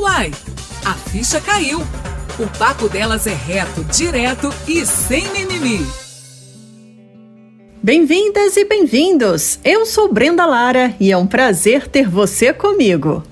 Uai, 0.00 0.30
a 0.82 0.94
ficha 0.94 1.38
caiu. 1.42 1.80
O 2.38 2.58
papo 2.58 2.88
delas 2.88 3.26
é 3.26 3.34
reto, 3.34 3.84
direto 3.84 4.48
e 4.66 4.86
sem 4.86 5.28
mimimi. 5.28 5.86
Bem-vindas 7.82 8.56
e 8.56 8.64
bem-vindos! 8.64 9.58
Eu 9.62 9.84
sou 9.84 10.10
Brenda 10.10 10.46
Lara 10.46 10.94
e 10.98 11.12
é 11.12 11.16
um 11.18 11.26
prazer 11.26 11.86
ter 11.86 12.08
você 12.08 12.50
comigo. 12.50 13.22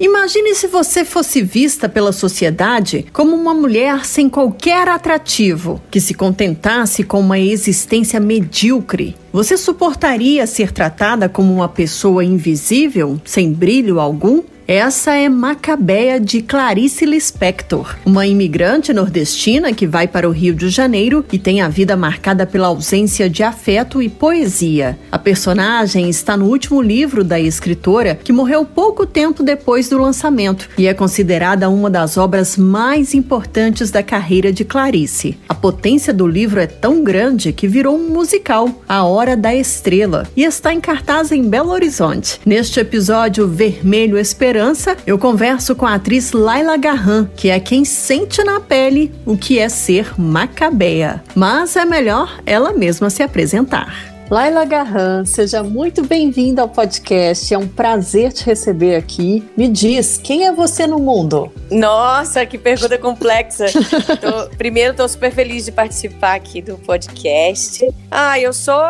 Imagine 0.00 0.54
se 0.54 0.66
você 0.66 1.04
fosse 1.04 1.42
vista 1.42 1.90
pela 1.90 2.10
sociedade 2.10 3.04
como 3.12 3.36
uma 3.36 3.52
mulher 3.52 4.06
sem 4.06 4.30
qualquer 4.30 4.88
atrativo, 4.88 5.78
que 5.90 6.00
se 6.00 6.14
contentasse 6.14 7.04
com 7.04 7.20
uma 7.20 7.38
existência 7.38 8.18
medíocre. 8.18 9.14
Você 9.30 9.58
suportaria 9.58 10.46
ser 10.46 10.72
tratada 10.72 11.28
como 11.28 11.52
uma 11.52 11.68
pessoa 11.68 12.24
invisível, 12.24 13.20
sem 13.26 13.52
brilho 13.52 14.00
algum? 14.00 14.42
Essa 14.70 15.14
é 15.14 15.30
Macabeia 15.30 16.20
de 16.20 16.42
Clarice 16.42 17.06
Lispector, 17.06 17.96
uma 18.04 18.26
imigrante 18.26 18.92
nordestina 18.92 19.72
que 19.72 19.86
vai 19.86 20.06
para 20.06 20.28
o 20.28 20.30
Rio 20.30 20.54
de 20.54 20.68
Janeiro 20.68 21.24
e 21.32 21.38
tem 21.38 21.62
a 21.62 21.70
vida 21.70 21.96
marcada 21.96 22.44
pela 22.44 22.66
ausência 22.66 23.30
de 23.30 23.42
afeto 23.42 24.02
e 24.02 24.10
poesia. 24.10 24.98
A 25.10 25.18
personagem 25.18 26.10
está 26.10 26.36
no 26.36 26.44
último 26.44 26.82
livro 26.82 27.24
da 27.24 27.40
escritora, 27.40 28.14
que 28.22 28.30
morreu 28.30 28.62
pouco 28.62 29.06
tempo 29.06 29.42
depois 29.42 29.88
do 29.88 29.96
lançamento 29.96 30.68
e 30.76 30.86
é 30.86 30.92
considerada 30.92 31.70
uma 31.70 31.88
das 31.88 32.18
obras 32.18 32.58
mais 32.58 33.14
importantes 33.14 33.90
da 33.90 34.02
carreira 34.02 34.52
de 34.52 34.66
Clarice. 34.66 35.38
A 35.48 35.54
potência 35.54 36.12
do 36.12 36.26
livro 36.26 36.60
é 36.60 36.66
tão 36.66 37.02
grande 37.02 37.54
que 37.54 37.66
virou 37.66 37.96
um 37.96 38.10
musical, 38.10 38.82
A 38.86 39.02
Hora 39.02 39.34
da 39.34 39.54
Estrela, 39.54 40.28
e 40.36 40.44
está 40.44 40.74
em 40.74 40.80
cartaz 40.80 41.32
em 41.32 41.48
Belo 41.48 41.70
Horizonte. 41.70 42.38
Neste 42.44 42.80
episódio 42.80 43.48
Vermelho 43.48 44.18
Esperança, 44.18 44.57
Esperança, 44.58 44.96
eu 45.06 45.16
converso 45.16 45.76
com 45.76 45.86
a 45.86 45.94
atriz 45.94 46.32
Laila 46.32 46.76
Garran, 46.76 47.28
que 47.36 47.48
é 47.48 47.60
quem 47.60 47.84
sente 47.84 48.42
na 48.42 48.58
pele 48.58 49.14
o 49.24 49.38
que 49.38 49.56
é 49.56 49.68
ser 49.68 50.20
macabeia. 50.20 51.22
Mas 51.32 51.76
é 51.76 51.84
melhor 51.84 52.40
ela 52.44 52.72
mesma 52.72 53.08
se 53.08 53.22
apresentar. 53.22 54.12
Laila 54.28 54.64
Garran, 54.64 55.24
seja 55.24 55.62
muito 55.62 56.04
bem-vinda 56.04 56.60
ao 56.60 56.68
podcast. 56.68 57.54
É 57.54 57.56
um 57.56 57.68
prazer 57.68 58.32
te 58.32 58.44
receber 58.46 58.96
aqui. 58.96 59.48
Me 59.56 59.68
diz, 59.68 60.18
quem 60.18 60.44
é 60.44 60.52
você 60.52 60.88
no 60.88 60.98
mundo? 60.98 61.52
Nossa, 61.70 62.44
que 62.44 62.58
pergunta 62.58 62.98
complexa. 62.98 63.66
tô, 64.20 64.56
primeiro, 64.56 64.90
estou 64.90 65.08
super 65.08 65.30
feliz 65.30 65.66
de 65.66 65.70
participar 65.70 66.34
aqui 66.34 66.60
do 66.60 66.76
podcast. 66.78 67.88
Ah, 68.10 68.40
eu 68.40 68.52
sou, 68.52 68.82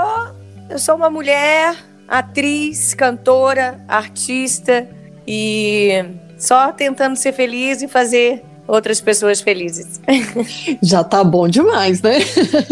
eu 0.71 0.79
sou 0.79 0.97
uma 0.97 1.11
mulher, 1.11 1.77
atriz, 2.09 2.95
cantora, 2.95 3.85
artista, 3.87 4.89
e 5.31 6.05
só 6.39 6.73
tentando 6.73 7.15
ser 7.15 7.35
feliz 7.35 7.83
e 7.83 7.89
fazer 7.89 8.43
outras 8.67 8.99
pessoas 8.99 9.43
felizes. 9.43 10.01
Já 10.83 11.05
tá 11.05 11.23
bom 11.23 11.47
demais, 11.47 12.01
né? 12.01 12.17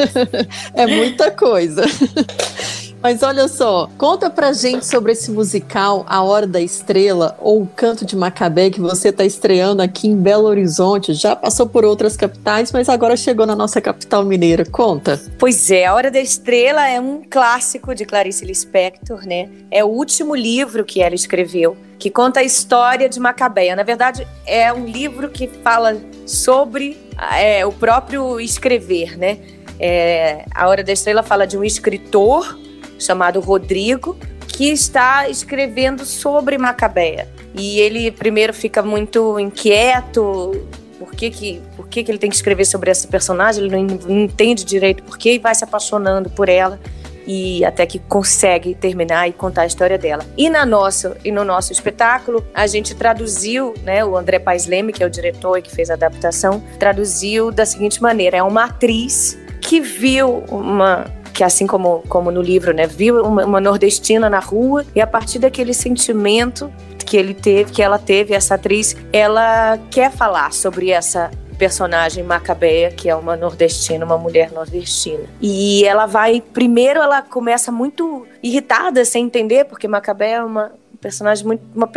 é 0.72 0.86
muita 0.86 1.30
coisa. 1.30 1.82
Mas 3.02 3.22
olha 3.22 3.46
só, 3.46 3.88
conta 3.98 4.30
pra 4.30 4.52
gente 4.52 4.86
sobre 4.86 5.12
esse 5.12 5.30
musical 5.30 6.04
A 6.08 6.22
Hora 6.22 6.46
da 6.46 6.60
Estrela 6.60 7.36
ou 7.40 7.62
O 7.62 7.66
Canto 7.66 8.04
de 8.04 8.16
Macabé 8.16 8.70
que 8.70 8.80
você 8.80 9.12
tá 9.12 9.24
estreando 9.24 9.82
aqui 9.82 10.08
em 10.08 10.16
Belo 10.16 10.44
Horizonte. 10.44 11.14
Já 11.14 11.36
passou 11.36 11.66
por 11.66 11.84
outras 11.84 12.16
capitais, 12.16 12.72
mas 12.72 12.88
agora 12.88 13.16
chegou 13.16 13.46
na 13.46 13.54
nossa 13.54 13.80
capital 13.80 14.24
mineira. 14.24 14.64
Conta. 14.64 15.20
Pois 15.38 15.70
é, 15.70 15.86
A 15.86 15.94
Hora 15.94 16.10
da 16.10 16.20
Estrela 16.20 16.88
é 16.88 17.00
um 17.00 17.22
clássico 17.28 17.94
de 17.94 18.04
Clarice 18.04 18.44
Lispector, 18.44 19.26
né? 19.26 19.48
É 19.70 19.84
o 19.84 19.88
último 19.88 20.34
livro 20.34 20.84
que 20.84 21.00
ela 21.00 21.14
escreveu 21.14 21.76
que 21.98 22.10
conta 22.10 22.40
a 22.40 22.42
história 22.42 23.08
de 23.08 23.18
Macabeia. 23.18 23.74
Na 23.74 23.82
verdade, 23.82 24.26
é 24.46 24.72
um 24.72 24.84
livro 24.84 25.30
que 25.30 25.48
fala 25.48 25.96
sobre 26.26 26.96
é, 27.34 27.64
o 27.64 27.72
próprio 27.72 28.38
escrever, 28.40 29.16
né? 29.16 29.38
É, 29.78 30.44
a 30.54 30.68
Hora 30.68 30.82
da 30.82 30.92
Estrela 30.92 31.22
fala 31.22 31.46
de 31.46 31.56
um 31.56 31.64
escritor 31.64 32.58
chamado 32.98 33.40
Rodrigo, 33.40 34.16
que 34.46 34.70
está 34.70 35.28
escrevendo 35.28 36.04
sobre 36.04 36.56
Macabeia. 36.56 37.28
E 37.54 37.80
ele 37.80 38.10
primeiro 38.10 38.52
fica 38.52 38.82
muito 38.82 39.38
inquieto, 39.38 40.52
por 40.98 41.12
que, 41.12 41.30
que, 41.30 41.62
por 41.76 41.88
que, 41.88 42.02
que 42.02 42.10
ele 42.10 42.18
tem 42.18 42.30
que 42.30 42.36
escrever 42.36 42.64
sobre 42.64 42.90
essa 42.90 43.06
personagem, 43.08 43.64
ele 43.64 43.76
não, 43.76 44.22
entende 44.22 44.64
direito 44.64 45.02
por 45.02 45.18
que 45.18 45.34
e 45.34 45.38
vai 45.38 45.54
se 45.54 45.64
apaixonando 45.64 46.30
por 46.30 46.48
ela 46.48 46.80
e 47.26 47.64
até 47.64 47.84
que 47.84 47.98
consegue 47.98 48.74
terminar 48.74 49.28
e 49.28 49.32
contar 49.32 49.62
a 49.62 49.66
história 49.66 49.98
dela. 49.98 50.24
E 50.36 50.48
na 50.48 50.64
nossa 50.64 51.16
e 51.24 51.32
no 51.32 51.44
nosso 51.44 51.72
espetáculo, 51.72 52.46
a 52.54 52.66
gente 52.66 52.94
traduziu, 52.94 53.74
né, 53.82 54.04
o 54.04 54.16
André 54.16 54.38
Paes 54.38 54.66
Leme, 54.66 54.92
que 54.92 55.02
é 55.02 55.06
o 55.06 55.10
diretor 55.10 55.58
e 55.58 55.62
que 55.62 55.74
fez 55.74 55.90
a 55.90 55.94
adaptação, 55.94 56.62
traduziu 56.78 57.50
da 57.50 57.66
seguinte 57.66 58.00
maneira: 58.00 58.36
é 58.36 58.42
uma 58.42 58.64
atriz 58.64 59.36
que 59.60 59.80
viu 59.80 60.44
uma 60.48 61.06
que 61.36 61.44
assim 61.44 61.66
como, 61.66 62.02
como 62.08 62.30
no 62.30 62.40
livro, 62.40 62.72
né, 62.72 62.86
viu 62.86 63.22
uma, 63.22 63.44
uma 63.44 63.60
nordestina 63.60 64.30
na 64.30 64.38
rua 64.38 64.86
e 64.94 65.02
a 65.02 65.06
partir 65.06 65.38
daquele 65.38 65.74
sentimento 65.74 66.72
que 67.04 67.14
ele 67.14 67.34
teve, 67.34 67.72
que 67.72 67.82
ela 67.82 67.98
teve, 67.98 68.32
essa 68.32 68.54
atriz, 68.54 68.96
ela 69.12 69.78
quer 69.90 70.10
falar 70.10 70.50
sobre 70.54 70.90
essa 70.90 71.30
personagem 71.58 72.24
Macabeia, 72.24 72.90
que 72.90 73.10
é 73.10 73.14
uma 73.14 73.36
nordestina, 73.36 74.04
uma 74.04 74.16
mulher 74.16 74.50
nordestina. 74.50 75.24
E 75.40 75.84
ela 75.84 76.06
vai, 76.06 76.40
primeiro 76.40 77.00
ela 77.00 77.20
começa 77.20 77.70
muito 77.70 78.26
irritada, 78.42 79.04
sem 79.04 79.26
entender, 79.26 79.66
porque 79.66 79.86
Macabeia 79.86 80.36
é 80.36 80.44
uma 80.44 80.72
personagem 81.02 81.46
muito 81.46 81.62
uma, 81.74 81.88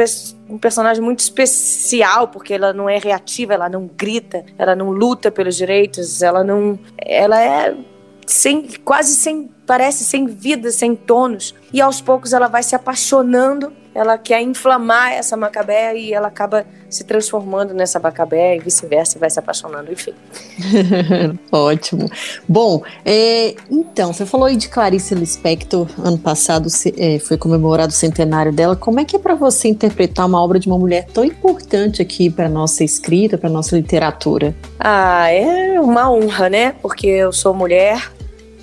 um 0.50 0.58
personagem 0.58 1.02
muito 1.02 1.20
especial 1.22 2.28
porque 2.28 2.54
ela 2.54 2.74
não 2.74 2.90
é 2.90 2.98
reativa 2.98 3.54
ela 3.54 3.70
não 3.70 3.88
grita 3.88 4.44
ela 4.58 4.76
não 4.76 4.92
luta 4.92 5.32
pelos 5.32 5.56
direitos 5.56 6.22
ela 6.22 6.44
não 6.44 6.78
ela 6.98 7.42
é 7.42 7.74
sem, 8.30 8.68
quase 8.86 9.16
sem, 9.16 9.50
parece 9.66 10.04
sem 10.04 10.28
vida, 10.28 10.72
sem 10.72 10.96
tonos. 10.96 11.56
E 11.74 11.82
aos 11.82 12.00
poucos 12.00 12.32
ela 12.32 12.48
vai 12.48 12.62
se 12.62 12.76
apaixonando, 12.76 13.74
ela 13.94 14.20
quer 14.20 14.42
inflamar 14.42 15.14
essa 15.14 15.36
macabé 15.36 15.98
e 15.98 16.14
ela 16.14 16.28
acaba 16.28 16.66
se 16.90 17.04
transformando 17.04 17.74
nessa 17.74 18.00
macabé 18.00 18.56
e 18.56 18.60
vice-versa, 18.60 19.18
vai 19.18 19.30
se 19.32 19.40
apaixonando, 19.40 19.92
enfim. 19.92 20.14
Ótimo. 21.52 22.08
Bom, 22.48 22.84
é, 23.04 23.56
então, 23.70 24.14
você 24.14 24.28
falou 24.28 24.46
aí 24.46 24.56
de 24.56 24.70
Clarice 24.70 25.16
Lispector, 25.16 25.88
ano 25.98 26.18
passado 26.20 26.70
é, 26.98 27.18
foi 27.18 27.38
comemorado 27.38 27.92
o 27.92 27.96
centenário 27.96 28.54
dela. 28.54 28.76
Como 28.76 29.00
é 29.00 29.06
que 29.06 29.16
é 29.16 29.20
para 29.20 29.34
você 29.34 29.68
interpretar 29.68 30.28
uma 30.28 30.42
obra 30.42 30.60
de 30.60 30.68
uma 30.68 30.78
mulher 30.78 31.08
tão 31.12 31.26
importante 31.26 32.00
aqui 32.02 32.30
para 32.30 32.48
nossa 32.48 32.84
escrita, 32.84 33.40
para 33.40 33.50
nossa 33.50 33.76
literatura? 33.76 34.56
Ah, 34.80 35.32
é 35.32 35.80
uma 35.80 36.12
honra, 36.12 36.48
né? 36.48 36.76
Porque 36.82 37.08
eu 37.08 37.34
sou 37.34 37.54
mulher, 37.54 38.12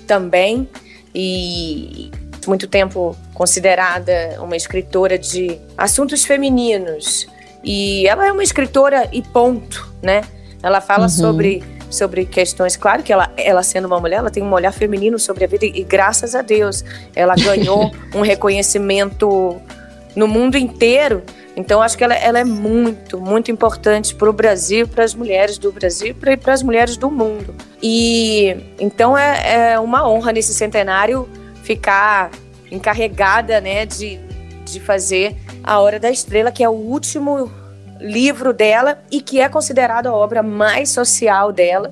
também 0.07 0.67
e 1.13 2.09
muito 2.47 2.67
tempo 2.67 3.15
considerada 3.33 4.39
uma 4.41 4.55
escritora 4.55 5.19
de 5.19 5.59
assuntos 5.77 6.23
femininos 6.23 7.27
e 7.63 8.07
ela 8.07 8.25
é 8.25 8.31
uma 8.31 8.43
escritora 8.43 9.09
e 9.11 9.21
ponto, 9.21 9.93
né? 10.01 10.23
Ela 10.63 10.79
fala 10.79 11.03
uhum. 11.03 11.09
sobre 11.09 11.63
sobre 11.89 12.25
questões, 12.25 12.75
claro 12.75 13.01
que 13.01 13.13
ela, 13.13 13.31
ela 13.37 13.63
sendo 13.63 13.85
uma 13.85 13.97
mulher, 13.97 14.17
ela 14.17 14.29
tem 14.29 14.43
um 14.43 14.51
olhar 14.51 14.73
feminino 14.73 15.17
sobre 15.17 15.45
a 15.45 15.47
vida 15.47 15.65
e, 15.65 15.71
e 15.73 15.83
graças 15.85 16.35
a 16.35 16.41
Deus 16.41 16.83
ela 17.15 17.33
ganhou 17.35 17.91
um 18.13 18.19
reconhecimento 18.19 19.55
no 20.13 20.27
mundo 20.27 20.57
inteiro 20.57 21.23
então, 21.57 21.81
acho 21.81 21.97
que 21.97 22.03
ela, 22.03 22.13
ela 22.13 22.37
é 22.37 22.43
muito, 22.43 23.19
muito 23.19 23.49
importante 23.49 24.13
para 24.13 24.29
o 24.29 24.33
Brasil, 24.33 24.87
para 24.87 25.03
as 25.03 25.15
mulheres 25.15 25.57
do 25.57 25.71
Brasil 25.71 26.15
e 26.15 26.37
para 26.37 26.53
as 26.53 26.61
mulheres 26.61 26.97
do 26.97 27.09
mundo. 27.09 27.55
E 27.81 28.55
então 28.79 29.17
é, 29.17 29.71
é 29.71 29.79
uma 29.79 30.07
honra 30.07 30.31
nesse 30.31 30.53
centenário 30.53 31.27
ficar 31.63 32.29
encarregada 32.71 33.59
né, 33.59 33.87
de, 33.87 34.19
de 34.65 34.79
fazer 34.79 35.35
A 35.63 35.79
Hora 35.79 35.99
da 35.99 36.11
Estrela, 36.11 36.51
que 36.51 36.63
é 36.63 36.69
o 36.69 36.73
último 36.73 37.51
livro 37.99 38.53
dela 38.53 38.99
e 39.09 39.19
que 39.19 39.39
é 39.39 39.49
considerado 39.49 40.05
a 40.05 40.13
obra 40.13 40.43
mais 40.43 40.91
social 40.91 41.51
dela. 41.51 41.91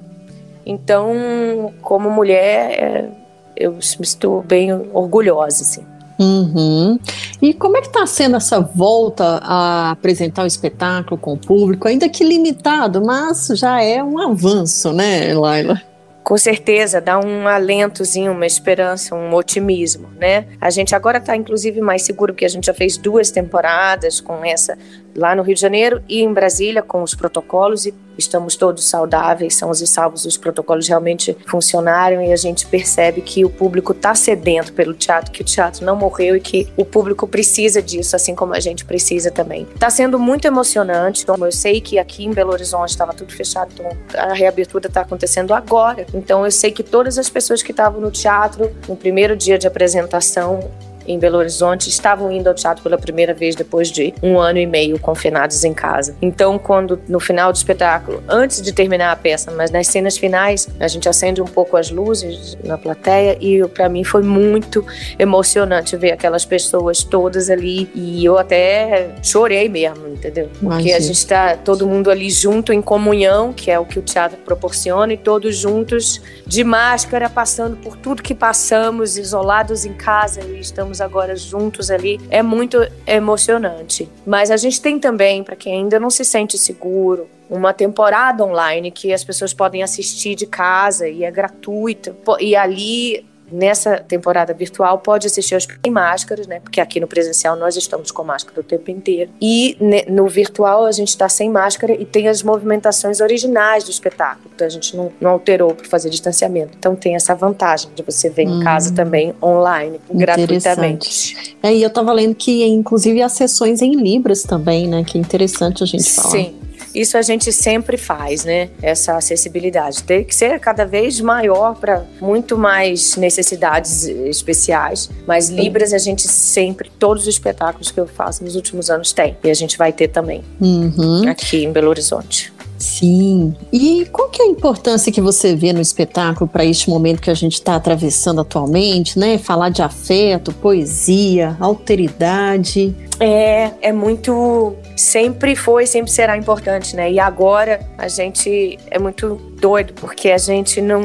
Então, 0.63 1.73
como 1.81 2.12
mulher, 2.12 2.71
é, 2.71 3.09
eu 3.57 3.79
estou 3.79 4.44
bem 4.44 4.71
orgulhosa, 4.94 5.63
assim. 5.63 5.94
Uhum. 6.17 7.00
E 7.41 7.53
como 7.53 7.77
é 7.77 7.81
que 7.81 7.88
está 7.88 8.06
sendo 8.06 8.38
essa 8.38 8.59
volta 8.59 9.39
a 9.44 9.91
apresentar 9.91 10.44
o 10.44 10.47
espetáculo 10.47 11.17
com 11.19 11.33
o 11.33 11.38
público, 11.38 11.88
ainda 11.88 12.07
que 12.07 12.23
limitado, 12.23 13.03
mas 13.03 13.47
já 13.56 13.81
é 13.81 14.03
um 14.03 14.17
avanço, 14.19 14.94
né, 14.94 15.33
Laila? 15.33 15.81
Com 16.23 16.38
certeza, 16.39 17.00
dá 17.00 17.19
um 17.19 17.47
alentozinho, 17.47 18.31
uma 18.31 18.47
esperança, 18.47 19.13
um 19.13 19.31
otimismo, 19.35 20.07
né? 20.19 20.47
A 20.59 20.71
gente 20.71 20.95
agora 20.95 21.19
está, 21.19 21.35
inclusive, 21.35 21.79
mais 21.81 22.01
seguro, 22.01 22.33
porque 22.33 22.45
a 22.45 22.50
gente 22.50 22.65
já 22.65 22.73
fez 22.73 22.97
duas 22.97 23.29
temporadas 23.29 24.19
com 24.19 24.44
essa 24.44 24.75
lá 25.15 25.35
no 25.35 25.44
Rio 25.44 25.56
de 25.56 25.62
Janeiro 25.62 26.01
e 26.07 26.21
em 26.21 26.33
Brasília 26.33 26.81
com 26.81 27.01
os 27.01 27.15
protocolos 27.15 27.85
e 27.85 27.94
estamos 28.17 28.56
todos 28.56 28.85
saudáveis, 28.85 29.56
são 29.56 29.69
os 29.69 29.79
salvos, 29.89 30.25
os 30.25 30.38
protocolos 30.38 30.88
realmente 30.88 31.35
funcionaram 31.47 32.21
e 32.21 32.31
a 32.31 32.35
gente 32.35 32.65
percebe 32.65 33.21
que 33.21 33.44
o 33.44 33.50
público 33.50 33.91
está 33.91 34.15
sedento 34.15 34.73
pelo 34.73 34.94
teatro, 34.94 35.31
que 35.31 35.41
o 35.41 35.45
teatro 35.45 35.85
não 35.85 35.95
morreu 35.95 36.35
e 36.35 36.39
que 36.39 36.67
o 36.77 36.85
público 36.85 37.27
precisa 37.27 37.81
disso, 37.81 38.15
assim 38.15 38.35
como 38.35 38.53
a 38.53 38.59
gente 38.59 38.85
precisa 38.85 39.31
também. 39.31 39.67
Está 39.73 39.89
sendo 39.89 40.17
muito 40.17 40.45
emocionante, 40.45 41.23
então 41.23 41.35
eu 41.45 41.51
sei 41.51 41.81
que 41.81 42.00
aqui 42.00 42.25
em 42.25 42.31
Belo 42.31 42.51
Horizonte 42.51 42.89
estava 42.89 43.13
tudo 43.13 43.33
fechado, 43.33 43.71
então 43.73 43.89
a 44.17 44.33
reabertura 44.33 44.88
está 44.88 45.01
acontecendo 45.01 45.53
agora, 45.53 46.06
então 46.13 46.45
eu 46.45 46.51
sei 46.51 46.71
que 46.71 46.83
todas 46.83 47.17
as 47.17 47.29
pessoas 47.29 47.62
que 47.62 47.71
estavam 47.71 48.00
no 48.00 48.12
teatro 48.12 48.71
no 48.88 48.95
primeiro 48.95 49.35
dia 49.35 49.57
de 49.57 49.67
apresentação 49.67 50.59
em 51.07 51.19
Belo 51.19 51.37
Horizonte 51.37 51.89
estavam 51.89 52.31
indo 52.31 52.47
ao 52.47 52.53
teatro 52.53 52.83
pela 52.83 52.97
primeira 52.97 53.33
vez 53.33 53.55
depois 53.55 53.89
de 53.89 54.13
um 54.21 54.39
ano 54.39 54.59
e 54.59 54.65
meio 54.65 54.99
confinados 54.99 55.63
em 55.63 55.73
casa. 55.73 56.15
Então, 56.21 56.57
quando 56.57 56.99
no 57.07 57.19
final 57.19 57.51
do 57.51 57.55
espetáculo, 57.55 58.23
antes 58.27 58.61
de 58.61 58.71
terminar 58.73 59.11
a 59.11 59.15
peça, 59.15 59.51
mas 59.51 59.71
nas 59.71 59.87
cenas 59.87 60.17
finais, 60.17 60.67
a 60.79 60.87
gente 60.87 61.07
acende 61.07 61.41
um 61.41 61.45
pouco 61.45 61.77
as 61.77 61.89
luzes 61.89 62.57
na 62.63 62.77
plateia 62.77 63.37
e 63.39 63.65
para 63.67 63.89
mim 63.89 64.03
foi 64.03 64.23
muito 64.23 64.85
emocionante 65.17 65.95
ver 65.97 66.11
aquelas 66.11 66.45
pessoas 66.45 67.03
todas 67.03 67.49
ali 67.49 67.89
e 67.93 68.23
eu 68.23 68.37
até 68.37 69.15
chorei 69.23 69.69
mesmo, 69.69 70.07
entendeu? 70.07 70.49
Porque 70.59 70.91
a 70.91 70.99
gente 70.99 71.17
está 71.17 71.55
todo 71.55 71.87
mundo 71.87 72.09
ali 72.09 72.29
junto 72.29 72.73
em 72.73 72.81
comunhão, 72.81 73.53
que 73.53 73.71
é 73.71 73.79
o 73.79 73.85
que 73.85 73.99
o 73.99 74.01
teatro 74.01 74.37
proporciona, 74.37 75.13
e 75.13 75.17
todos 75.17 75.57
juntos 75.57 76.21
de 76.45 76.63
máscara, 76.63 77.29
passando 77.29 77.77
por 77.77 77.97
tudo 77.97 78.21
que 78.21 78.35
passamos, 78.35 79.17
isolados 79.17 79.85
em 79.85 79.93
casa 79.93 80.41
e 80.41 80.59
estamos 80.59 80.94
estamos 80.95 81.01
agora 81.01 81.36
juntos 81.36 81.92
ali, 81.92 82.19
é 82.30 82.42
muito 82.42 82.77
emocionante. 83.06 84.09
Mas 84.25 84.50
a 84.51 84.57
gente 84.57 84.81
tem 84.81 85.00
também, 85.00 85.44
para 85.44 85.56
quem 85.56 85.74
ainda 85.74 86.00
não 86.00 86.09
se 86.09 86.24
sente 86.24 86.57
seguro, 86.57 87.27
uma 87.50 87.74
temporada 87.74 88.44
online 88.44 88.92
que 88.92 89.13
as 89.13 89.24
pessoas 89.24 89.53
podem 89.53 89.83
assistir 89.83 90.36
de 90.36 90.45
casa 90.45 91.07
e 91.07 91.24
é 91.24 91.31
gratuita. 91.31 92.15
E 92.39 92.56
ali 92.56 93.25
nessa 93.51 93.97
temporada 93.97 94.53
virtual 94.53 95.00
pode 95.00 95.27
assistir 95.27 95.56
aos 95.56 95.65
sem 95.65 95.92
máscaras, 95.92 96.47
né? 96.47 96.59
Porque 96.59 96.81
aqui 96.81 97.00
no 97.00 97.07
presencial 97.07 97.56
nós 97.56 97.75
estamos 97.75 98.12
com 98.12 98.24
máscara 98.24 98.59
o 98.59 98.63
tempo 98.63 98.89
inteiro. 98.92 99.31
E 99.42 99.77
no 100.07 100.27
virtual 100.27 100.86
a 100.86 100.92
gente 100.92 101.09
está 101.09 101.30
sem 101.30 101.50
máscara 101.50 101.94
e 101.94 102.06
tem 102.06 102.27
as 102.27 102.42
movimentações 102.44 103.21
originais 103.21 103.83
do 103.83 103.92
espetáculo. 103.92 104.50
Então 104.53 104.65
a 104.65 104.69
gente 104.69 104.95
não, 104.95 105.12
não 105.19 105.31
alterou 105.31 105.74
para 105.74 105.88
fazer 105.88 106.09
distanciamento. 106.09 106.71
Então 106.77 106.95
tem 106.95 107.15
essa 107.15 107.36
vantagem 107.36 107.89
de 107.95 108.03
você 108.03 108.30
ver 108.30 108.47
hum. 108.47 108.62
em 108.62 108.63
casa 108.63 108.94
também 108.94 109.33
online, 109.42 110.00
gratuitamente. 110.12 111.56
É, 111.62 111.74
e 111.74 111.81
eu 111.81 111.88
estava 111.88 112.12
lendo 112.13 112.36
que 112.36 112.63
inclusive 112.65 113.21
as 113.21 113.33
sessões 113.33 113.81
em 113.81 113.95
Libras 113.95 114.44
também, 114.44 114.88
né? 114.88 115.03
Que 115.03 115.18
é 115.18 115.21
interessante 115.21 115.83
a 115.83 115.88
gente 115.88 116.12
falar. 116.12 116.30
Sim. 116.30 116.64
Isso 116.95 117.18
a 117.18 117.21
gente 117.21 117.51
sempre 117.51 117.97
faz, 117.97 118.45
né? 118.45 118.69
Essa 118.81 119.18
acessibilidade. 119.18 120.03
Tem 120.03 120.24
que 120.24 120.33
ser 120.33 120.59
cada 120.59 120.86
vez 120.86 121.19
maior 121.19 121.75
para 121.75 122.06
muito 122.21 122.57
mais 122.57 123.18
necessidades 123.18 124.06
especiais. 124.06 125.09
Mas 125.27 125.50
Libras 125.50 125.94
a 125.94 125.97
gente 125.97 126.27
sempre, 126.27 126.89
todos 126.97 127.24
os 127.24 127.27
espetáculos 127.27 127.92
que 127.92 128.00
eu 128.00 128.07
faço 128.07 128.44
nos 128.44 128.56
últimos 128.56 128.89
anos 128.89 129.12
tem. 129.12 129.38
E 129.44 129.50
a 129.50 129.53
gente 129.53 129.77
vai 129.77 129.92
ter 129.92 130.07
também 130.07 130.44
uhum. 130.62 131.27
aqui 131.27 131.63
em 131.63 131.71
Belo 131.71 131.89
Horizonte. 131.89 132.54
Sim. 132.77 133.56
E 133.72 134.06
qual 134.12 134.30
que 134.30 134.42
é 134.42 134.45
a 134.45 134.50
importância 134.50 135.12
que 135.12 135.22
você 135.22 135.56
vê 135.56 135.72
no 135.72 135.81
espetáculo 135.81 136.48
para 136.48 136.66
este 136.66 136.89
momento 136.89 137.22
que 137.22 137.30
a 137.30 137.33
gente 137.33 137.54
está 137.54 137.75
atravessando 137.75 138.42
atualmente, 138.42 139.18
né? 139.18 139.38
Falar 139.38 139.69
de 139.69 139.81
afeto, 139.81 140.54
poesia, 140.54 141.56
alteridade. 141.60 142.95
É, 143.19 143.72
é 143.81 143.92
muito. 143.92 144.75
Sempre 144.95 145.56
foi, 145.56 145.86
sempre 145.86 146.12
será 146.12 146.38
importante, 146.38 146.95
né? 146.95 147.12
E 147.12 147.19
agora 147.19 147.80
a 147.98 148.07
gente 148.07 148.77
é 148.89 149.00
muito 149.00 149.36
doido, 149.60 149.94
porque 149.94 150.30
a 150.30 150.38
gente 150.38 150.81
não 150.81 151.01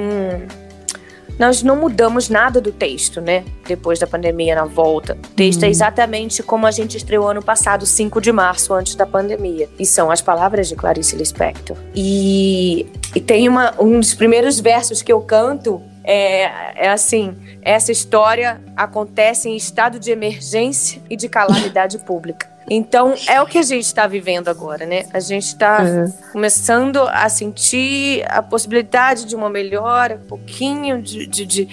nós 1.41 1.63
não 1.63 1.75
mudamos 1.75 2.29
nada 2.29 2.61
do 2.61 2.71
texto, 2.71 3.19
né? 3.19 3.45
Depois 3.67 3.99
da 3.99 4.07
pandemia, 4.07 4.55
na 4.55 4.67
volta. 4.67 5.15
O 5.15 5.35
texto 5.35 5.63
é 5.63 5.67
uhum. 5.67 5.71
exatamente 5.71 6.43
como 6.43 6.67
a 6.67 6.71
gente 6.71 6.99
estreou 6.99 7.27
ano 7.27 7.43
passado, 7.43 7.87
5 7.87 8.21
de 8.21 8.31
março, 8.31 8.75
antes 8.75 8.95
da 8.95 9.07
pandemia. 9.07 9.67
E 9.79 9.87
são 9.87 10.11
as 10.11 10.21
palavras 10.21 10.69
de 10.69 10.77
Clarice 10.77 11.17
Lispector. 11.17 11.79
E, 11.95 12.87
e 13.15 13.21
tem 13.23 13.49
uma, 13.49 13.75
um 13.81 13.99
dos 13.99 14.13
primeiros 14.13 14.61
versos 14.61 15.01
que 15.01 15.11
eu 15.11 15.23
canto 15.23 15.81
é, 16.05 16.87
é, 16.87 16.88
assim: 16.91 17.37
essa 17.62 17.93
história 17.93 18.61
acontece 18.76 19.49
em 19.49 19.56
estado 19.56 19.99
de 19.99 20.11
emergência 20.11 21.00
e 21.08 21.17
de 21.17 21.29
calamidade 21.29 21.99
pública. 22.05 22.50
Então, 22.73 23.14
é 23.26 23.43
o 23.43 23.47
que 23.47 23.58
a 23.58 23.62
gente 23.62 23.85
está 23.85 24.06
vivendo 24.06 24.47
agora, 24.47 24.87
né? 24.87 25.05
A 25.12 25.19
gente 25.19 25.47
está 25.47 25.82
uhum. 25.82 26.12
começando 26.31 26.99
a 26.99 27.29
sentir 27.29 28.25
a 28.29 28.41
possibilidade 28.41 29.25
de 29.25 29.35
uma 29.35 29.50
melhora, 29.50 30.20
um 30.23 30.29
pouquinho 30.29 31.02
de, 31.02 31.26
de, 31.26 31.44
de, 31.44 31.69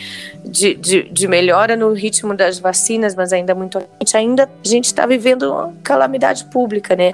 de, 0.74 1.04
de 1.04 1.28
melhora 1.28 1.76
no 1.76 1.94
ritmo 1.94 2.34
das 2.34 2.58
vacinas, 2.58 3.14
mas 3.14 3.32
ainda 3.32 3.54
muito 3.54 3.80
ainda 4.12 4.46
a 4.46 4.68
gente 4.68 4.86
está 4.86 5.06
vivendo 5.06 5.44
uma 5.52 5.72
calamidade 5.84 6.46
pública, 6.46 6.96
né? 6.96 7.14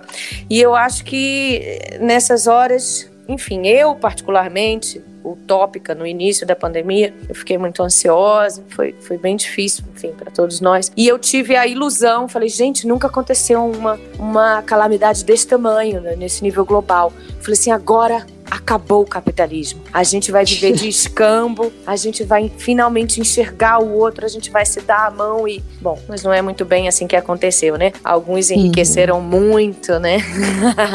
E 0.49 0.61
eu 0.61 0.73
acho 0.73 1.03
que 1.03 1.97
nessas 1.99 2.47
horas, 2.47 3.11
enfim, 3.27 3.67
eu 3.67 3.95
particularmente 3.95 5.03
utópica 5.23 5.95
no 5.95 6.05
início 6.05 6.45
da 6.45 6.55
pandemia. 6.55 7.13
Eu 7.27 7.35
fiquei 7.35 7.57
muito 7.57 7.81
ansiosa, 7.81 8.63
foi, 8.69 8.93
foi 8.99 9.17
bem 9.17 9.35
difícil, 9.35 9.83
enfim, 9.95 10.11
para 10.11 10.31
todos 10.31 10.59
nós. 10.59 10.91
E 10.95 11.07
eu 11.07 11.17
tive 11.17 11.55
a 11.55 11.65
ilusão, 11.65 12.27
falei, 12.27 12.49
gente, 12.49 12.87
nunca 12.87 13.07
aconteceu 13.07 13.65
uma, 13.65 13.99
uma 14.17 14.61
calamidade 14.61 15.23
desse 15.23 15.47
tamanho, 15.47 16.01
né, 16.01 16.15
nesse 16.15 16.43
nível 16.43 16.65
global. 16.65 17.11
Falei 17.39 17.53
assim, 17.53 17.71
agora 17.71 18.25
acabou 18.53 19.01
o 19.01 19.05
capitalismo. 19.05 19.81
A 19.91 20.03
gente 20.03 20.31
vai 20.31 20.45
viver 20.45 20.73
de 20.73 20.87
escambo, 20.89 21.73
a 21.87 21.95
gente 21.95 22.23
vai 22.23 22.51
finalmente 22.57 23.19
enxergar 23.19 23.79
o 23.79 23.97
outro, 23.97 24.25
a 24.25 24.29
gente 24.29 24.51
vai 24.51 24.65
se 24.65 24.81
dar 24.81 25.07
a 25.07 25.11
mão 25.11 25.47
e. 25.47 25.63
Bom, 25.81 25.99
mas 26.07 26.23
não 26.23 26.31
é 26.31 26.41
muito 26.41 26.63
bem 26.63 26.87
assim 26.87 27.07
que 27.07 27.15
aconteceu, 27.15 27.77
né? 27.77 27.91
Alguns 28.03 28.51
enriqueceram 28.51 29.17
uhum. 29.17 29.23
muito, 29.23 29.99
né? 29.99 30.19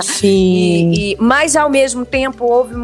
Sim. 0.03 0.93
e, 0.95 1.13
e, 1.13 1.17
mas 1.19 1.57
ao 1.57 1.69
mesmo 1.69 2.07
tempo 2.07 2.45
houve 2.45 2.75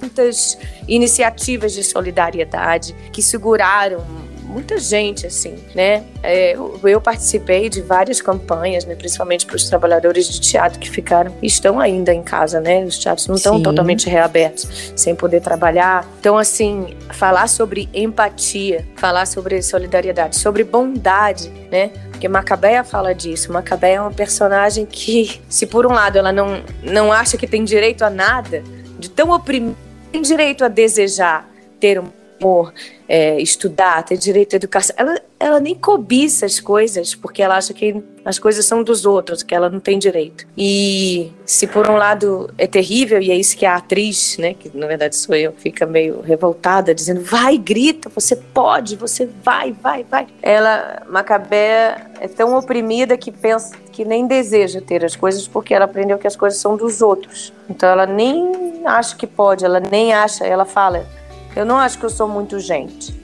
muitas 0.00 0.56
iniciativas 0.86 1.72
de 1.72 1.82
solidariedade 1.82 2.94
que 3.12 3.22
seguraram 3.22 4.04
muita 4.50 4.78
gente, 4.78 5.26
assim, 5.26 5.56
né? 5.74 6.04
É, 6.22 6.56
eu 6.84 7.00
participei 7.00 7.68
de 7.68 7.80
várias 7.80 8.20
campanhas, 8.20 8.84
né, 8.84 8.94
principalmente 8.94 9.46
para 9.46 9.56
os 9.56 9.68
trabalhadores 9.68 10.28
de 10.28 10.40
teatro 10.40 10.78
que 10.78 10.90
ficaram, 10.90 11.32
estão 11.42 11.78
ainda 11.78 12.12
em 12.12 12.22
casa, 12.22 12.60
né? 12.60 12.84
Os 12.84 12.98
teatros 12.98 13.26
não 13.28 13.36
estão 13.36 13.62
totalmente 13.62 14.08
reabertos, 14.08 14.92
sem 14.96 15.14
poder 15.14 15.40
trabalhar. 15.40 16.06
Então, 16.18 16.36
assim, 16.36 16.96
falar 17.10 17.48
sobre 17.48 17.88
empatia, 17.94 18.86
falar 18.96 19.26
sobre 19.26 19.62
solidariedade, 19.62 20.36
sobre 20.36 20.64
bondade, 20.64 21.48
né? 21.70 21.88
Porque 22.10 22.28
Macabeia 22.28 22.84
fala 22.84 23.14
disso. 23.14 23.52
Macabeia 23.52 23.96
é 23.96 24.00
uma 24.00 24.12
personagem 24.12 24.84
que, 24.84 25.40
se 25.48 25.66
por 25.66 25.86
um 25.86 25.92
lado 25.92 26.18
ela 26.18 26.32
não, 26.32 26.62
não 26.82 27.12
acha 27.12 27.38
que 27.38 27.46
tem 27.46 27.64
direito 27.64 28.02
a 28.02 28.10
nada, 28.10 28.62
de 28.98 29.08
tão 29.08 29.30
oprimida 29.30 29.90
tem 30.10 30.22
direito 30.22 30.64
a 30.64 30.68
desejar 30.68 31.48
ter 31.78 31.98
um 32.00 32.08
amor, 32.40 32.72
é, 33.10 33.40
estudar, 33.40 34.04
ter 34.04 34.16
direito 34.16 34.54
à 34.54 34.56
educação. 34.56 34.94
Ela, 34.96 35.20
ela 35.40 35.58
nem 35.58 35.74
cobiça 35.74 36.46
as 36.46 36.60
coisas 36.60 37.12
porque 37.12 37.42
ela 37.42 37.56
acha 37.56 37.74
que 37.74 38.00
as 38.24 38.38
coisas 38.38 38.64
são 38.64 38.84
dos 38.84 39.04
outros, 39.04 39.42
que 39.42 39.52
ela 39.52 39.68
não 39.68 39.80
tem 39.80 39.98
direito. 39.98 40.46
E 40.56 41.32
se 41.44 41.66
por 41.66 41.90
um 41.90 41.96
lado 41.96 42.54
é 42.56 42.68
terrível, 42.68 43.20
e 43.20 43.32
é 43.32 43.34
isso 43.34 43.56
que 43.56 43.66
a 43.66 43.74
atriz, 43.74 44.38
né, 44.38 44.54
que 44.54 44.70
na 44.72 44.86
verdade 44.86 45.16
sou 45.16 45.34
eu, 45.34 45.52
fica 45.54 45.84
meio 45.86 46.20
revoltada, 46.20 46.94
dizendo: 46.94 47.20
vai, 47.20 47.58
grita, 47.58 48.08
você 48.08 48.36
pode, 48.36 48.94
você 48.94 49.28
vai, 49.42 49.72
vai, 49.72 50.04
vai. 50.04 50.28
Ela, 50.40 51.02
Macabé, 51.08 52.06
é 52.20 52.28
tão 52.28 52.56
oprimida 52.56 53.16
que 53.16 53.32
pensa 53.32 53.76
que 53.90 54.04
nem 54.04 54.24
deseja 54.24 54.80
ter 54.80 55.04
as 55.04 55.16
coisas 55.16 55.48
porque 55.48 55.74
ela 55.74 55.86
aprendeu 55.86 56.16
que 56.16 56.28
as 56.28 56.36
coisas 56.36 56.60
são 56.60 56.76
dos 56.76 57.02
outros. 57.02 57.52
Então 57.68 57.88
ela 57.88 58.06
nem 58.06 58.82
acha 58.86 59.16
que 59.16 59.26
pode, 59.26 59.64
ela 59.64 59.80
nem 59.80 60.12
acha, 60.12 60.46
ela 60.46 60.64
fala 60.64 61.04
eu 61.54 61.64
não 61.64 61.76
acho 61.76 61.98
que 61.98 62.04
eu 62.04 62.10
sou 62.10 62.28
muito 62.28 62.58
gente. 62.58 63.18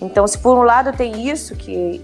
Então, 0.00 0.26
se 0.26 0.38
por 0.38 0.56
um 0.56 0.62
lado 0.62 0.92
tem 0.92 1.28
isso 1.28 1.56
que 1.56 2.00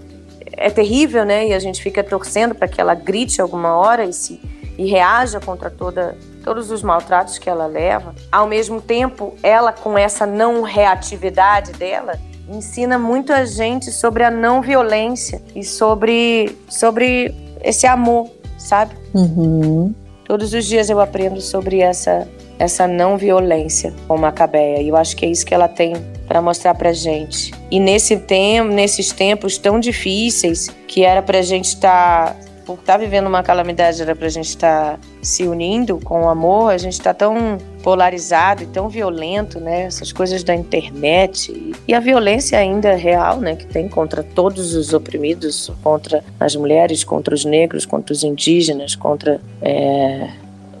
é 0.53 0.69
terrível, 0.69 1.25
né, 1.25 1.47
e 1.47 1.53
a 1.53 1.59
gente 1.59 1.81
fica 1.81 2.03
torcendo 2.03 2.53
para 2.53 2.67
que 2.67 2.79
ela 2.79 2.93
grite 2.93 3.41
alguma 3.41 3.75
hora 3.75 4.05
e 4.05 4.13
se 4.13 4.39
e 4.77 4.85
reaja 4.85 5.39
contra 5.39 5.69
toda 5.69 6.17
todos 6.43 6.69
os 6.69 6.83
maltratos 6.83 7.39
que 7.39 7.49
ela 7.49 7.65
leva, 7.65 8.13
ao 8.31 8.45
mesmo 8.45 8.79
tempo, 8.79 9.33
ela 9.41 9.71
com 9.71 9.97
essa 9.97 10.27
não 10.27 10.61
reatividade 10.61 11.71
dela, 11.71 12.19
ensina 12.47 12.99
muito 12.99 13.33
a 13.33 13.45
gente 13.45 13.91
sobre 13.91 14.23
a 14.23 14.29
não 14.29 14.61
violência 14.61 15.41
e 15.55 15.63
sobre 15.63 16.55
sobre 16.69 17.33
esse 17.63 17.87
amor, 17.87 18.29
sabe? 18.59 18.93
Uhum. 19.13 19.93
Todos 20.25 20.53
os 20.53 20.65
dias 20.65 20.89
eu 20.89 20.99
aprendo 20.99 21.41
sobre 21.41 21.79
essa 21.79 22.27
essa 22.57 22.87
não 22.87 23.17
violência 23.17 23.93
com 24.07 24.17
Macabeia. 24.17 24.81
E 24.81 24.89
eu 24.89 24.95
acho 24.95 25.15
que 25.15 25.25
é 25.25 25.29
isso 25.29 25.45
que 25.45 25.53
ela 25.53 25.67
tem 25.67 25.93
para 26.27 26.41
mostrar 26.41 26.73
para 26.75 26.91
gente. 26.93 27.53
E 27.69 27.79
nesse 27.79 28.17
tempo, 28.17 28.71
nesses 28.71 29.11
tempos 29.11 29.57
tão 29.57 29.79
difíceis, 29.79 30.69
que 30.87 31.03
era 31.03 31.21
para 31.21 31.39
a 31.39 31.43
gente 31.43 31.65
estar 31.65 32.33
tá 32.33 32.45
por 32.65 32.79
estar 32.79 32.93
tá 32.93 32.97
vivendo 32.97 33.27
uma 33.27 33.43
calamidade, 33.43 34.01
era 34.01 34.15
pra 34.15 34.27
gente 34.27 34.49
estar 34.49 34.93
tá 34.93 34.99
se 35.21 35.43
unindo 35.43 35.99
com 35.99 36.23
o 36.23 36.29
amor, 36.29 36.71
a 36.71 36.77
gente 36.77 36.93
está 36.93 37.13
tão 37.13 37.59
polarizado 37.83 38.63
e 38.63 38.65
tão 38.65 38.89
violento, 38.89 39.59
né? 39.59 39.83
Essas 39.83 40.11
coisas 40.11 40.43
da 40.43 40.55
internet 40.55 41.73
e 41.87 41.93
a 41.93 41.99
violência 41.99 42.57
ainda 42.57 42.95
real, 42.95 43.39
né? 43.39 43.55
Que 43.55 43.67
tem 43.67 43.87
contra 43.87 44.23
todos 44.23 44.73
os 44.73 44.93
oprimidos, 44.93 45.71
contra 45.83 46.23
as 46.39 46.55
mulheres, 46.55 47.03
contra 47.03 47.35
os 47.35 47.45
negros, 47.45 47.85
contra 47.85 48.11
os 48.11 48.23
indígenas, 48.23 48.95
contra 48.95 49.39
é, 49.61 50.29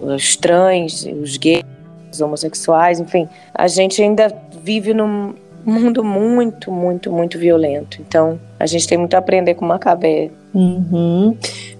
os 0.01 0.35
trans, 0.35 1.05
os 1.05 1.37
gays, 1.37 1.64
os 2.15 2.21
homossexuais, 2.21 2.99
enfim. 2.99 3.27
A 3.53 3.67
gente 3.67 4.01
ainda 4.01 4.33
vive 4.63 4.93
num 4.93 5.33
mundo 5.65 6.03
muito, 6.03 6.71
muito, 6.71 7.11
muito 7.11 7.39
violento. 7.39 8.01
Então, 8.01 8.39
a 8.59 8.65
gente 8.65 8.87
tem 8.87 8.97
muito 8.97 9.15
a 9.15 9.17
aprender 9.17 9.55
com 9.55 9.65
Macabé. 9.65 10.29
Uhum. 10.53 11.35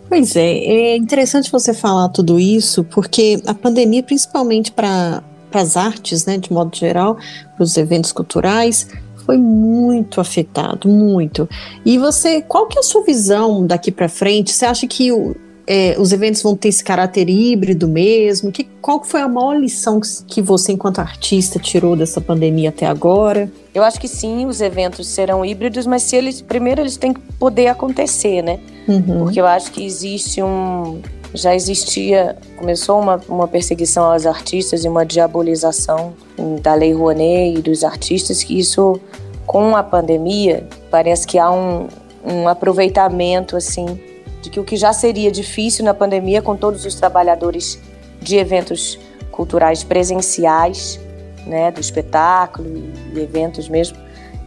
Pois 0.10 0.36
é, 0.36 0.51
é 0.51 0.98
interessante 0.98 1.51
você 1.51 1.74
falar 1.74 2.10
tudo 2.10 2.39
isso, 2.39 2.84
porque 2.84 3.42
a 3.46 3.54
pandemia, 3.54 4.04
principalmente 4.04 4.72
para 4.72 5.24
as 5.54 5.77
artes, 5.77 6.25
né, 6.25 6.38
de 6.38 6.51
modo 6.51 6.75
geral, 6.75 7.15
para 7.56 7.63
os 7.63 7.77
eventos 7.77 8.12
culturais, 8.12 8.88
foi 9.25 9.38
muito 9.38 10.22
afetado, 10.22 10.88
muito. 10.88 11.50
E 11.84 11.98
você, 11.98 12.42
qual 12.42 12.68
que 12.68 12.77
é 12.77 12.82
a 12.82 12.84
sua 12.84 13.04
visão 13.04 13.65
daqui 13.65 13.92
para 13.92 14.08
frente? 14.08 14.51
Você 14.51 14.65
acha 14.65 14.86
que 14.86 15.12
o, 15.12 15.36
é, 15.67 15.95
os 15.98 16.12
eventos 16.12 16.41
vão 16.41 16.55
ter 16.55 16.69
esse 16.69 16.84
caráter 16.84 17.29
híbrido 17.29 17.88
mesmo? 17.88 18.51
Que, 18.51 18.63
qual 18.81 19.03
foi 19.03 19.22
a 19.22 19.27
maior 19.27 19.57
lição 19.57 20.00
que 20.27 20.41
você, 20.41 20.72
enquanto 20.72 21.00
artista, 21.00 21.57
tirou 21.57 21.95
dessa 21.95 22.22
pandemia 22.22 22.69
até 22.69 22.86
agora? 22.86 23.51
Eu 23.74 23.84
acho 23.84 24.00
que 24.00 24.07
sim, 24.07 24.45
os 24.45 24.62
eventos 24.62 25.07
serão 25.07 25.43
híbridos, 25.43 25.88
mas 25.88 26.03
se 26.03 26.15
eles 26.15 26.41
primeiro 26.41 26.81
eles 26.81 26.98
têm 26.98 27.13
que 27.13 27.22
poder 27.39 27.67
acontecer, 27.67 28.41
né? 28.41 28.60
Uhum. 28.88 29.19
Porque 29.19 29.41
eu 29.41 29.48
acho 29.48 29.72
que 29.72 29.84
existe 29.84 30.41
um 30.41 31.01
já 31.34 31.53
existia, 31.53 32.38
começou 32.55 32.98
uma, 33.00 33.19
uma 33.27 33.48
perseguição 33.48 34.05
aos 34.05 34.25
artistas 34.25 34.86
e 34.86 34.88
uma 34.88 35.05
diabolização 35.05 36.13
da 36.62 36.74
Lei 36.74 36.93
Rouanet 36.93 37.57
e 37.57 37.62
dos 37.62 37.84
artistas, 37.84 38.41
que 38.41 38.57
isso, 38.57 38.98
com 39.45 39.75
a 39.75 39.84
pandemia, 39.84 40.65
parece 40.89 41.27
que 41.27 41.38
há 41.38 41.51
um, 41.51 41.88
um 42.24 42.48
aproveitamento, 42.48 43.57
assim, 43.57 44.00
de 44.45 44.51
que 44.51 44.59
o 44.59 44.63
que 44.63 44.77
já 44.77 44.93
seria 44.93 45.31
difícil 45.31 45.83
na 45.83 45.93
pandemia, 45.93 46.39
com 46.39 46.55
todos 46.55 46.85
os 46.85 46.93
trabalhadores 46.93 47.79
de 48.21 48.37
eventos 48.37 48.99
culturais 49.31 49.83
presenciais, 49.83 50.99
né, 51.47 51.71
do 51.71 51.81
espetáculo 51.81 52.69
e 53.11 53.19
eventos 53.19 53.67
mesmo, 53.67 53.97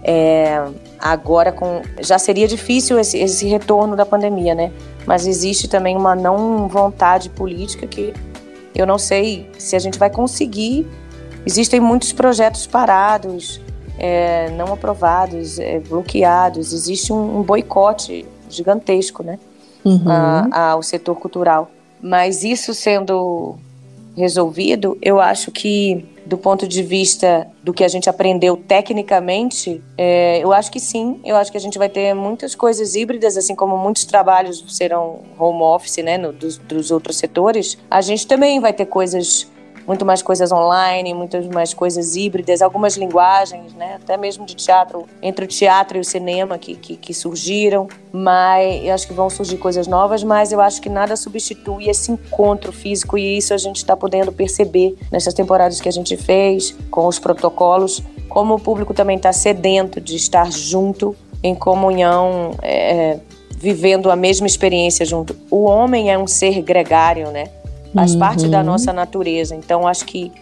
é, 0.04 0.64
agora 1.00 1.50
com 1.50 1.82
já 2.00 2.16
seria 2.16 2.46
difícil 2.46 2.96
esse, 2.96 3.18
esse 3.18 3.48
retorno 3.48 3.96
da 3.96 4.06
pandemia, 4.06 4.54
né? 4.54 4.72
Mas 5.04 5.26
existe 5.26 5.66
também 5.66 5.96
uma 5.96 6.14
não 6.14 6.68
vontade 6.68 7.28
política 7.28 7.84
que 7.84 8.14
eu 8.72 8.86
não 8.86 8.98
sei 8.98 9.50
se 9.58 9.74
a 9.74 9.80
gente 9.80 9.98
vai 9.98 10.10
conseguir. 10.10 10.86
Existem 11.44 11.80
muitos 11.80 12.12
projetos 12.12 12.68
parados, 12.68 13.60
é, 13.98 14.48
não 14.50 14.72
aprovados, 14.72 15.58
é, 15.58 15.80
bloqueados. 15.80 16.72
Existe 16.72 17.12
um, 17.12 17.38
um 17.38 17.42
boicote 17.42 18.24
gigantesco, 18.48 19.24
né, 19.24 19.40
uhum. 19.88 20.10
a, 20.52 20.70
ao 20.70 20.82
setor 20.82 21.16
cultural. 21.16 21.70
Mas 22.00 22.44
isso 22.44 22.74
sendo 22.74 23.56
resolvido, 24.16 24.98
eu 25.00 25.20
acho 25.20 25.50
que 25.50 26.04
do 26.28 26.36
ponto 26.36 26.68
de 26.68 26.82
vista 26.82 27.46
do 27.62 27.72
que 27.72 27.82
a 27.82 27.88
gente 27.88 28.10
aprendeu 28.10 28.54
tecnicamente, 28.54 29.82
é, 29.96 30.40
eu 30.42 30.52
acho 30.52 30.70
que 30.70 30.78
sim. 30.78 31.18
Eu 31.24 31.36
acho 31.36 31.50
que 31.50 31.56
a 31.56 31.60
gente 31.60 31.78
vai 31.78 31.88
ter 31.88 32.12
muitas 32.12 32.54
coisas 32.54 32.94
híbridas, 32.94 33.38
assim 33.38 33.54
como 33.54 33.78
muitos 33.78 34.04
trabalhos 34.04 34.62
serão 34.68 35.20
home 35.38 35.62
office, 35.62 36.04
né, 36.04 36.18
no, 36.18 36.30
dos, 36.30 36.58
dos 36.58 36.90
outros 36.90 37.16
setores. 37.16 37.78
A 37.90 38.02
gente 38.02 38.26
também 38.26 38.60
vai 38.60 38.74
ter 38.74 38.84
coisas 38.84 39.50
muito 39.88 40.04
mais 40.04 40.20
coisas 40.20 40.52
online, 40.52 41.14
muitas 41.14 41.46
mais 41.46 41.72
coisas 41.72 42.14
híbridas, 42.14 42.60
algumas 42.60 42.94
linguagens, 42.94 43.72
né? 43.72 43.98
Até 44.00 44.18
mesmo 44.18 44.44
de 44.44 44.54
teatro, 44.54 45.06
entre 45.22 45.46
o 45.46 45.48
teatro 45.48 45.96
e 45.96 46.00
o 46.00 46.04
cinema 46.04 46.58
que, 46.58 46.76
que, 46.76 46.94
que 46.94 47.14
surgiram. 47.14 47.88
Mas 48.12 48.84
eu 48.84 48.92
acho 48.92 49.06
que 49.06 49.14
vão 49.14 49.30
surgir 49.30 49.56
coisas 49.56 49.86
novas, 49.86 50.22
mas 50.22 50.52
eu 50.52 50.60
acho 50.60 50.82
que 50.82 50.90
nada 50.90 51.16
substitui 51.16 51.88
esse 51.88 52.12
encontro 52.12 52.70
físico 52.70 53.16
e 53.16 53.38
isso 53.38 53.54
a 53.54 53.56
gente 53.56 53.76
está 53.76 53.96
podendo 53.96 54.30
perceber 54.30 54.94
nessas 55.10 55.32
temporadas 55.32 55.80
que 55.80 55.88
a 55.88 55.92
gente 55.92 56.18
fez, 56.18 56.76
com 56.90 57.06
os 57.06 57.18
protocolos, 57.18 58.02
como 58.28 58.56
o 58.56 58.60
público 58.60 58.92
também 58.92 59.16
está 59.16 59.32
sedento 59.32 60.02
de 60.02 60.16
estar 60.16 60.52
junto, 60.52 61.16
em 61.42 61.54
comunhão, 61.54 62.50
é, 62.60 63.20
vivendo 63.56 64.10
a 64.10 64.16
mesma 64.16 64.46
experiência 64.46 65.06
junto. 65.06 65.36
O 65.50 65.64
homem 65.64 66.10
é 66.10 66.18
um 66.18 66.26
ser 66.26 66.60
gregário, 66.62 67.30
né? 67.30 67.48
Faz 67.94 68.12
uhum. 68.12 68.18
parte 68.18 68.48
da 68.48 68.62
nossa 68.62 68.92
natureza. 68.92 69.54
Então 69.54 69.86
acho 69.86 70.04
que 70.04 70.32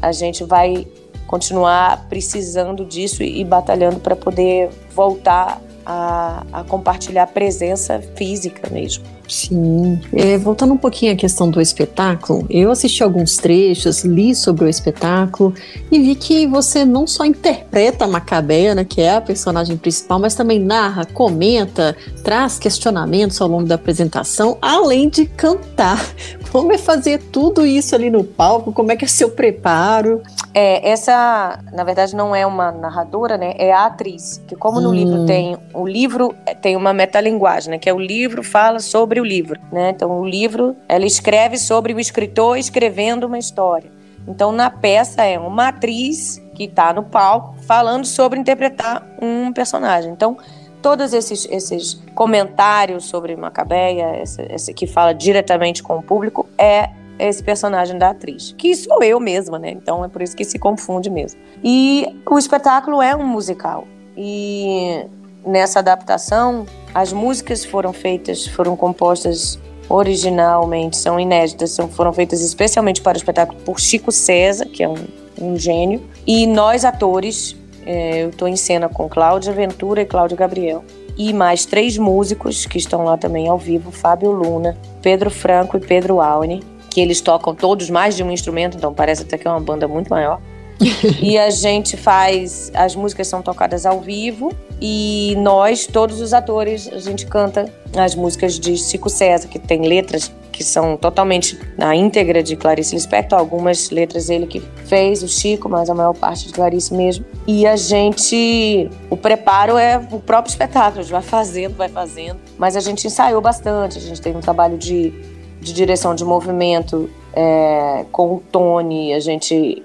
a 0.00 0.12
gente 0.12 0.44
vai 0.44 0.86
continuar 1.26 2.06
precisando 2.08 2.84
disso 2.84 3.22
e, 3.22 3.40
e 3.40 3.44
batalhando 3.44 4.00
para 4.00 4.14
poder 4.14 4.70
voltar 4.94 5.60
a, 5.84 6.44
a, 6.52 6.64
compartilhar 6.64 7.26
presença 7.28 8.00
física 8.16 8.68
mesmo. 8.70 9.04
Sim. 9.28 10.00
É, 10.12 10.36
voltando 10.36 10.74
um 10.74 10.76
pouquinho 10.76 11.12
à 11.12 11.16
questão 11.16 11.50
do 11.50 11.60
espetáculo, 11.60 12.46
eu 12.50 12.70
assisti 12.70 13.02
alguns 13.02 13.36
trechos, 13.36 14.04
li 14.04 14.34
sobre 14.34 14.64
o 14.64 14.68
espetáculo 14.68 15.54
e 15.90 15.98
vi 15.98 16.14
que 16.14 16.46
você 16.46 16.84
não 16.84 17.06
só 17.06 17.24
interpreta 17.24 18.04
a 18.04 18.08
Macabeia, 18.08 18.74
né, 18.74 18.84
que 18.84 19.00
é 19.00 19.14
a 19.14 19.20
personagem 19.20 19.76
principal, 19.76 20.18
mas 20.18 20.34
também 20.34 20.58
narra, 20.58 21.06
comenta, 21.06 21.96
traz 22.22 22.58
questionamentos 22.58 23.40
ao 23.40 23.48
longo 23.48 23.66
da 23.66 23.76
apresentação, 23.76 24.58
além 24.60 25.08
de 25.08 25.26
cantar. 25.26 26.04
Como 26.52 26.72
é 26.72 26.78
fazer 26.78 27.20
tudo 27.32 27.66
isso 27.66 27.94
ali 27.96 28.10
no 28.10 28.22
palco? 28.22 28.72
Como 28.72 28.92
é 28.92 28.96
que 28.96 29.04
é 29.04 29.08
seu 29.08 29.30
preparo? 29.30 30.22
É, 30.56 30.88
essa, 30.88 31.58
na 31.72 31.82
verdade, 31.82 32.14
não 32.14 32.34
é 32.34 32.46
uma 32.46 32.70
narradora, 32.70 33.36
né? 33.36 33.54
É 33.58 33.72
a 33.72 33.86
atriz. 33.86 34.40
Que 34.46 34.54
como 34.54 34.80
no 34.80 34.90
hum. 34.90 34.94
livro 34.94 35.26
tem 35.26 35.58
o 35.74 35.84
livro 35.84 36.32
tem 36.62 36.76
uma 36.76 36.94
metalinguagem, 36.94 37.72
né? 37.72 37.78
Que 37.78 37.90
é 37.90 37.92
o 37.92 37.98
livro 37.98 38.44
fala 38.44 38.78
sobre 38.78 39.20
o 39.20 39.24
livro, 39.24 39.60
né? 39.72 39.90
Então 39.90 40.20
o 40.20 40.24
livro 40.24 40.76
ela 40.88 41.04
escreve 41.04 41.58
sobre 41.58 41.92
o 41.92 41.98
escritor 41.98 42.56
escrevendo 42.56 43.26
uma 43.26 43.38
história. 43.38 43.90
Então 44.28 44.52
na 44.52 44.70
peça 44.70 45.24
é 45.24 45.36
uma 45.38 45.68
atriz 45.68 46.40
que 46.54 46.64
está 46.64 46.92
no 46.92 47.02
palco 47.02 47.56
falando 47.66 48.04
sobre 48.04 48.38
interpretar 48.38 49.04
um 49.20 49.52
personagem. 49.52 50.12
Então 50.12 50.38
todos 50.80 51.12
esses, 51.12 51.48
esses 51.50 51.94
comentários 52.14 53.06
sobre 53.06 53.34
Macabeia, 53.34 54.22
esse, 54.22 54.42
esse, 54.42 54.74
que 54.74 54.86
fala 54.86 55.12
diretamente 55.12 55.82
com 55.82 55.96
o 55.96 56.02
público, 56.02 56.46
é 56.58 56.90
esse 57.18 57.42
personagem 57.42 57.98
da 57.98 58.10
atriz, 58.10 58.54
que 58.56 58.74
sou 58.74 59.02
eu 59.02 59.20
mesma, 59.20 59.58
né? 59.58 59.70
Então 59.70 60.04
é 60.04 60.08
por 60.08 60.22
isso 60.22 60.36
que 60.36 60.44
se 60.44 60.58
confunde 60.58 61.08
mesmo. 61.10 61.40
E 61.62 62.06
o 62.28 62.38
espetáculo 62.38 63.00
é 63.00 63.14
um 63.14 63.26
musical. 63.26 63.86
E 64.16 65.06
nessa 65.46 65.78
adaptação, 65.78 66.66
as 66.94 67.12
músicas 67.12 67.64
foram 67.64 67.92
feitas, 67.92 68.46
foram 68.46 68.76
compostas 68.76 69.58
originalmente, 69.88 70.96
são 70.96 71.20
inéditas, 71.20 71.70
são, 71.70 71.88
foram 71.88 72.12
feitas 72.12 72.40
especialmente 72.40 73.02
para 73.02 73.14
o 73.14 73.18
espetáculo 73.18 73.60
por 73.60 73.78
Chico 73.78 74.10
César, 74.10 74.66
que 74.66 74.82
é 74.82 74.88
um, 74.88 74.96
um 75.40 75.56
gênio, 75.56 76.02
e 76.26 76.46
nós 76.46 76.84
atores, 76.84 77.56
é, 77.84 78.24
eu 78.24 78.30
estou 78.30 78.48
em 78.48 78.56
cena 78.56 78.88
com 78.88 79.08
Cláudia 79.08 79.52
Ventura 79.52 80.00
e 80.00 80.06
Cláudio 80.06 80.36
Gabriel, 80.36 80.82
e 81.16 81.32
mais 81.32 81.64
três 81.64 81.96
músicos 81.98 82.66
que 82.66 82.78
estão 82.78 83.04
lá 83.04 83.16
também 83.16 83.48
ao 83.48 83.58
vivo, 83.58 83.92
Fábio 83.92 84.32
Luna, 84.32 84.76
Pedro 85.02 85.30
Franco 85.30 85.76
e 85.76 85.80
Pedro 85.80 86.20
Aune, 86.20 86.62
que 86.94 87.00
eles 87.00 87.20
tocam 87.20 87.52
todos 87.56 87.90
mais 87.90 88.14
de 88.14 88.22
um 88.22 88.30
instrumento, 88.30 88.76
então 88.76 88.94
parece 88.94 89.22
até 89.22 89.36
que 89.36 89.48
é 89.48 89.50
uma 89.50 89.58
banda 89.58 89.88
muito 89.88 90.08
maior. 90.08 90.40
e 91.20 91.36
a 91.36 91.50
gente 91.50 91.96
faz, 91.96 92.70
as 92.72 92.94
músicas 92.94 93.26
são 93.26 93.42
tocadas 93.42 93.84
ao 93.84 94.00
vivo 94.00 94.52
e 94.80 95.34
nós, 95.38 95.88
todos 95.88 96.20
os 96.20 96.32
atores, 96.32 96.88
a 96.92 96.98
gente 96.98 97.26
canta 97.26 97.72
as 97.96 98.14
músicas 98.14 98.60
de 98.60 98.76
Chico 98.76 99.10
César, 99.10 99.48
que 99.48 99.58
tem 99.58 99.82
letras 99.82 100.32
que 100.52 100.62
são 100.62 100.96
totalmente 100.96 101.58
na 101.76 101.96
íntegra 101.96 102.40
de 102.40 102.54
Clarice 102.54 102.94
Lispector, 102.94 103.36
algumas 103.36 103.90
letras 103.90 104.30
ele 104.30 104.46
que 104.46 104.60
fez, 104.86 105.20
o 105.24 105.28
Chico, 105.28 105.68
mas 105.68 105.90
a 105.90 105.94
maior 105.94 106.14
parte 106.14 106.46
de 106.46 106.52
Clarice 106.52 106.94
mesmo. 106.94 107.24
E 107.44 107.66
a 107.66 107.74
gente, 107.74 108.88
o 109.10 109.16
preparo 109.16 109.76
é 109.76 109.98
o 109.98 110.20
próprio 110.20 110.50
espetáculo, 110.50 111.00
a 111.00 111.02
gente 111.02 111.12
vai 111.12 111.22
fazendo, 111.22 111.74
vai 111.74 111.88
fazendo, 111.88 112.38
mas 112.56 112.76
a 112.76 112.80
gente 112.80 113.04
ensaiou 113.04 113.40
bastante, 113.40 113.98
a 113.98 114.00
gente 114.00 114.20
tem 114.20 114.36
um 114.36 114.40
trabalho 114.40 114.78
de, 114.78 115.12
de 115.60 115.72
direção 115.72 116.14
de 116.14 116.24
movimento 116.24 117.08
é, 117.32 118.04
com 118.12 118.34
o 118.34 118.42
Tony, 118.52 119.12
a 119.12 119.20
gente 119.20 119.82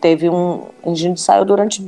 teve 0.00 0.28
um, 0.28 0.62
a 0.84 0.88
gente 0.94 1.20
ensaiou 1.20 1.44
durante 1.44 1.86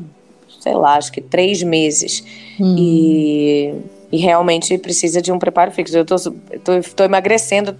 sei 0.62 0.74
lá, 0.74 0.94
acho 0.96 1.10
que 1.10 1.20
três 1.20 1.60
meses. 1.62 2.24
Hum. 2.60 2.76
E, 2.78 3.74
e 4.12 4.16
realmente 4.18 4.78
precisa 4.78 5.20
de 5.20 5.32
um 5.32 5.38
preparo 5.38 5.72
fixo. 5.72 5.96
Eu 5.96 6.04
tô, 6.04 6.14
tô, 6.16 6.80
tô 6.94 7.04
emagrecendo 7.04 7.76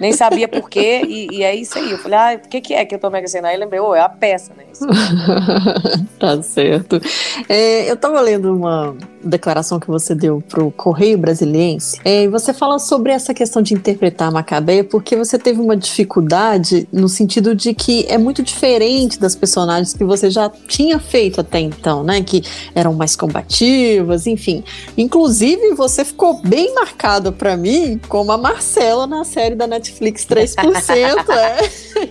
Nem 0.00 0.12
sabia 0.12 0.48
por 0.48 0.68
quê, 0.68 1.02
e, 1.06 1.38
e, 1.38 1.42
é 1.42 1.54
isso 1.54 1.78
aí. 1.78 1.90
Eu 1.90 1.98
falei, 1.98 2.18
ah, 2.18 2.40
o 2.44 2.48
que, 2.48 2.60
que 2.60 2.74
é 2.74 2.84
que 2.84 2.94
eu 2.94 2.98
tô 2.98 3.10
Sena? 3.26 3.48
Aí 3.48 3.56
lembrei, 3.56 3.80
oh, 3.80 3.94
é 3.94 4.00
a 4.00 4.08
peça, 4.08 4.52
né? 4.56 4.64
tá 6.18 6.42
certo. 6.42 7.00
É, 7.48 7.90
eu 7.90 7.96
tava 7.96 8.20
lendo 8.20 8.54
uma 8.54 8.94
declaração 9.22 9.80
que 9.80 9.86
você 9.86 10.14
deu 10.14 10.42
pro 10.48 10.70
Correio 10.72 11.16
Brasiliense, 11.16 11.98
é, 12.04 12.24
e 12.24 12.28
você 12.28 12.52
fala 12.52 12.78
sobre 12.78 13.12
essa 13.12 13.32
questão 13.32 13.62
de 13.62 13.72
interpretar 13.72 14.28
a 14.28 14.30
Macabeia, 14.30 14.84
porque 14.84 15.16
você 15.16 15.38
teve 15.38 15.60
uma 15.60 15.76
dificuldade 15.76 16.86
no 16.92 17.08
sentido 17.08 17.54
de 17.54 17.72
que 17.72 18.04
é 18.08 18.18
muito 18.18 18.42
diferente 18.42 19.18
das 19.18 19.34
personagens 19.34 19.94
que 19.94 20.04
você 20.04 20.30
já 20.30 20.50
tinha 20.68 20.98
feito 20.98 21.40
até 21.40 21.60
então, 21.60 22.02
né? 22.02 22.22
Que 22.22 22.42
eram 22.74 22.92
mais 22.92 23.16
combativas, 23.16 24.26
enfim. 24.26 24.62
Inclusive, 24.96 25.74
você 25.74 26.04
ficou 26.04 26.40
bem 26.42 26.74
marcada 26.74 27.32
para 27.32 27.56
mim 27.56 28.00
como 28.08 28.32
a 28.32 28.36
Marcela 28.36 29.06
na 29.06 29.24
série 29.24 29.53
da 29.54 29.66
Netflix 29.66 30.26
3%. 30.26 30.56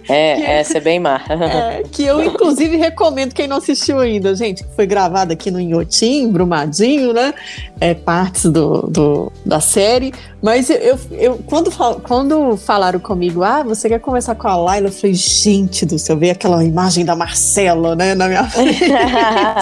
é, 0.09 0.33
é 0.33 0.35
que, 0.35 0.43
essa 0.43 0.77
é 0.77 0.81
bem 0.81 0.99
má. 0.99 1.21
É, 1.29 1.83
que 1.83 2.03
eu, 2.03 2.23
inclusive, 2.23 2.77
recomendo 2.77 3.33
quem 3.33 3.47
não 3.47 3.57
assistiu 3.57 3.99
ainda, 3.99 4.35
gente, 4.35 4.63
que 4.63 4.75
foi 4.75 4.85
gravada 4.85 5.33
aqui 5.33 5.51
no 5.51 5.59
Inhotim, 5.59 6.29
Brumadinho, 6.31 7.13
né? 7.13 7.33
É, 7.79 7.93
partes 7.93 8.45
do, 8.45 8.81
do, 8.83 9.31
da 9.45 9.59
série. 9.59 10.13
Mas 10.41 10.69
eu, 10.69 10.99
eu, 11.11 11.37
quando, 11.45 11.71
quando 12.01 12.57
falaram 12.57 12.99
comigo, 12.99 13.43
ah, 13.43 13.63
você 13.63 13.87
quer 13.87 13.99
conversar 13.99 14.35
com 14.35 14.47
a 14.47 14.55
Laila? 14.55 14.87
Eu 14.87 14.91
falei, 14.91 15.13
gente 15.13 15.85
do 15.85 15.97
céu, 15.97 16.17
veio 16.17 16.33
aquela 16.33 16.63
imagem 16.63 17.05
da 17.05 17.15
Marcela, 17.15 17.95
né, 17.95 18.13
na 18.13 18.27
minha 18.27 18.43
frente. 18.49 18.81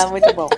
Muito 0.10 0.34
bom. 0.34 0.50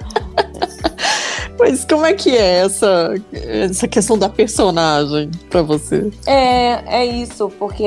Mas 1.64 1.86
como 1.86 2.06
é 2.06 2.14
que 2.14 2.36
é 2.36 2.58
essa, 2.58 3.16
essa 3.32 3.88
questão 3.88 4.18
da 4.18 4.28
personagem 4.28 5.32
para 5.50 5.62
você? 5.62 6.12
É, 6.28 7.04
é 7.04 7.06
isso, 7.06 7.50
porque 7.58 7.86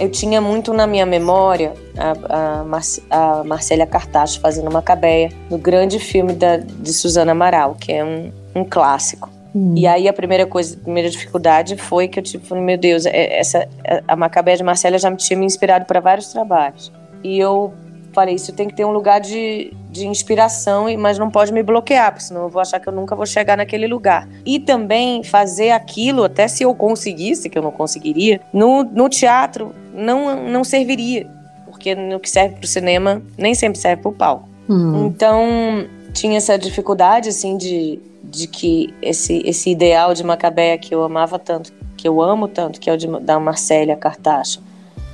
eu 0.00 0.10
tinha 0.10 0.40
muito 0.40 0.72
na 0.72 0.86
minha 0.86 1.04
memória 1.04 1.74
a, 1.98 2.60
a, 2.60 2.64
Mar 2.64 2.80
a 3.10 3.44
Marcélia 3.44 3.84
Cartacho 3.84 4.40
fazendo 4.40 4.70
uma 4.70 4.80
cabeia 4.80 5.30
no 5.50 5.58
grande 5.58 5.98
filme 5.98 6.32
da, 6.32 6.56
de 6.56 6.94
Suzana 6.94 7.32
Amaral, 7.32 7.76
que 7.78 7.92
é 7.92 8.02
um, 8.02 8.32
um 8.54 8.64
clássico. 8.64 9.28
Hum. 9.54 9.74
E 9.76 9.86
aí 9.86 10.08
a 10.08 10.12
primeira 10.14 10.46
coisa, 10.46 10.74
a 10.74 10.82
primeira 10.82 11.10
dificuldade 11.10 11.76
foi 11.76 12.08
que 12.08 12.20
eu 12.20 12.22
tipo, 12.22 12.56
meu 12.56 12.78
Deus, 12.78 13.04
é, 13.04 13.38
essa 13.38 13.68
a 14.08 14.16
Macabeia 14.16 14.56
de 14.56 14.62
Marcélia 14.62 14.98
já 14.98 15.10
me 15.10 15.18
tinha 15.18 15.38
me 15.38 15.44
inspirado 15.44 15.84
para 15.84 16.00
vários 16.00 16.28
trabalhos. 16.28 16.90
E 17.22 17.38
eu 17.38 17.74
falei, 18.12 18.34
isso 18.34 18.52
tem 18.52 18.68
que 18.68 18.74
ter 18.74 18.84
um 18.84 18.90
lugar 18.90 19.20
de, 19.20 19.72
de 19.90 20.06
inspiração, 20.06 20.86
mas 20.98 21.18
não 21.18 21.30
pode 21.30 21.52
me 21.52 21.62
bloquear, 21.62 22.12
porque 22.12 22.24
senão 22.24 22.42
eu 22.42 22.48
vou 22.48 22.60
achar 22.60 22.78
que 22.78 22.88
eu 22.88 22.92
nunca 22.92 23.16
vou 23.16 23.26
chegar 23.26 23.56
naquele 23.56 23.86
lugar. 23.86 24.28
E 24.44 24.60
também 24.60 25.22
fazer 25.22 25.70
aquilo, 25.70 26.24
até 26.24 26.46
se 26.48 26.62
eu 26.62 26.74
conseguisse, 26.74 27.48
que 27.48 27.58
eu 27.58 27.62
não 27.62 27.70
conseguiria, 27.70 28.40
no, 28.52 28.84
no 28.84 29.08
teatro 29.08 29.72
não, 29.92 30.48
não 30.48 30.64
serviria, 30.64 31.28
porque 31.66 31.94
no 31.94 32.20
que 32.20 32.28
serve 32.28 32.56
para 32.56 32.64
o 32.64 32.68
cinema 32.68 33.22
nem 33.36 33.54
sempre 33.54 33.78
serve 33.78 34.02
para 34.02 34.10
o 34.10 34.14
palco. 34.14 34.48
Hum. 34.68 35.06
Então 35.06 35.86
tinha 36.12 36.36
essa 36.36 36.58
dificuldade 36.58 37.28
assim 37.28 37.56
de, 37.56 37.98
de 38.22 38.46
que 38.46 38.94
esse, 39.02 39.42
esse 39.44 39.70
ideal 39.70 40.14
de 40.14 40.22
Macabeia 40.22 40.78
que 40.78 40.94
eu 40.94 41.02
amava 41.02 41.38
tanto, 41.38 41.72
que 41.96 42.06
eu 42.06 42.20
amo 42.20 42.48
tanto, 42.48 42.80
que 42.80 42.88
é 42.88 42.92
o 42.92 42.96
de, 42.96 43.06
da 43.20 43.40
Marcélia 43.40 43.96
Cartacho, 43.96 44.60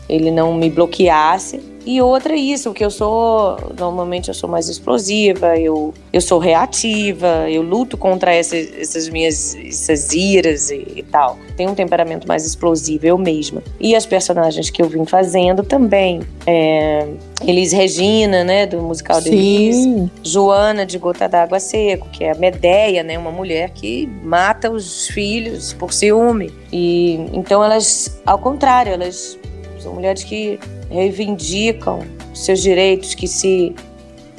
ele 0.09 0.31
não 0.31 0.55
me 0.55 0.71
bloqueasse 0.71 1.61
e 1.91 2.03
outra 2.03 2.35
é 2.35 2.37
isso, 2.37 2.75
que 2.75 2.85
eu 2.85 2.91
sou, 2.91 3.57
normalmente 3.79 4.29
eu 4.29 4.35
sou 4.35 4.47
mais 4.47 4.69
explosiva, 4.69 5.57
eu, 5.57 5.95
eu 6.13 6.21
sou 6.21 6.39
reativa, 6.39 7.49
eu 7.49 7.63
luto 7.63 7.97
contra 7.97 8.31
essas, 8.31 8.71
essas 8.79 9.09
minhas 9.09 9.55
essas 9.55 10.13
iras 10.13 10.71
e, 10.71 10.87
e, 10.97 11.03
tal. 11.03 11.39
Tenho 11.57 11.71
um 11.71 11.75
temperamento 11.75 12.29
mais 12.29 12.45
explosivo, 12.45 13.07
eu 13.07 13.17
mesma. 13.17 13.63
E 13.81 13.97
as 13.97 14.05
personagens 14.05 14.69
que 14.69 14.83
eu 14.83 14.87
vim 14.87 15.07
fazendo 15.07 15.63
também. 15.63 16.21
É, 16.47 17.09
Elis 17.47 17.73
Regina, 17.73 18.45
né, 18.45 18.67
do 18.67 18.83
musical 18.83 19.23
de 19.23 19.31
Elis. 19.31 20.11
Joana 20.23 20.85
de 20.85 20.99
Gota 20.99 21.27
d'Água 21.27 21.59
Seco, 21.59 22.07
que 22.11 22.23
é 22.23 22.33
a 22.33 22.35
Medeia, 22.35 23.03
né, 23.03 23.17
uma 23.17 23.31
mulher 23.31 23.71
que 23.71 24.07
mata 24.23 24.71
os 24.71 25.07
filhos 25.07 25.73
por 25.73 25.91
ciúme. 25.95 26.53
E 26.71 27.15
então 27.33 27.65
elas, 27.65 28.21
ao 28.27 28.39
contrário, 28.39 28.93
elas 28.93 29.39
são 29.79 29.95
mulheres 29.95 30.23
que 30.23 30.61
reivindicam 30.91 32.01
seus 32.35 32.63
direitos, 32.63 33.15
que 33.15 33.27
se, 33.27 33.75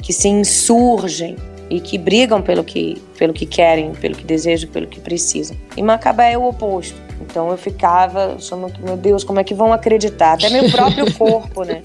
que 0.02 0.12
se 0.12 0.28
insurgem 0.28 1.36
e 1.68 1.80
que 1.80 1.96
brigam 1.96 2.42
pelo 2.42 2.64
que, 2.64 3.00
pelo 3.18 3.32
que 3.32 3.46
querem, 3.46 3.92
pelo 3.92 4.14
que 4.14 4.24
desejam, 4.24 4.68
pelo 4.70 4.86
que 4.86 5.00
precisam. 5.00 5.56
E 5.76 5.82
Macabé 5.82 6.32
é 6.32 6.38
o 6.38 6.48
oposto. 6.48 7.09
Então 7.20 7.50
eu 7.50 7.56
ficava 7.56 8.34
achando 8.34 8.72
que, 8.72 8.82
meu 8.82 8.96
Deus, 8.96 9.22
como 9.22 9.38
é 9.38 9.44
que 9.44 9.54
vão 9.54 9.72
acreditar? 9.72 10.32
Até 10.32 10.48
meu 10.48 10.70
próprio 10.70 11.12
corpo, 11.14 11.64
né? 11.64 11.82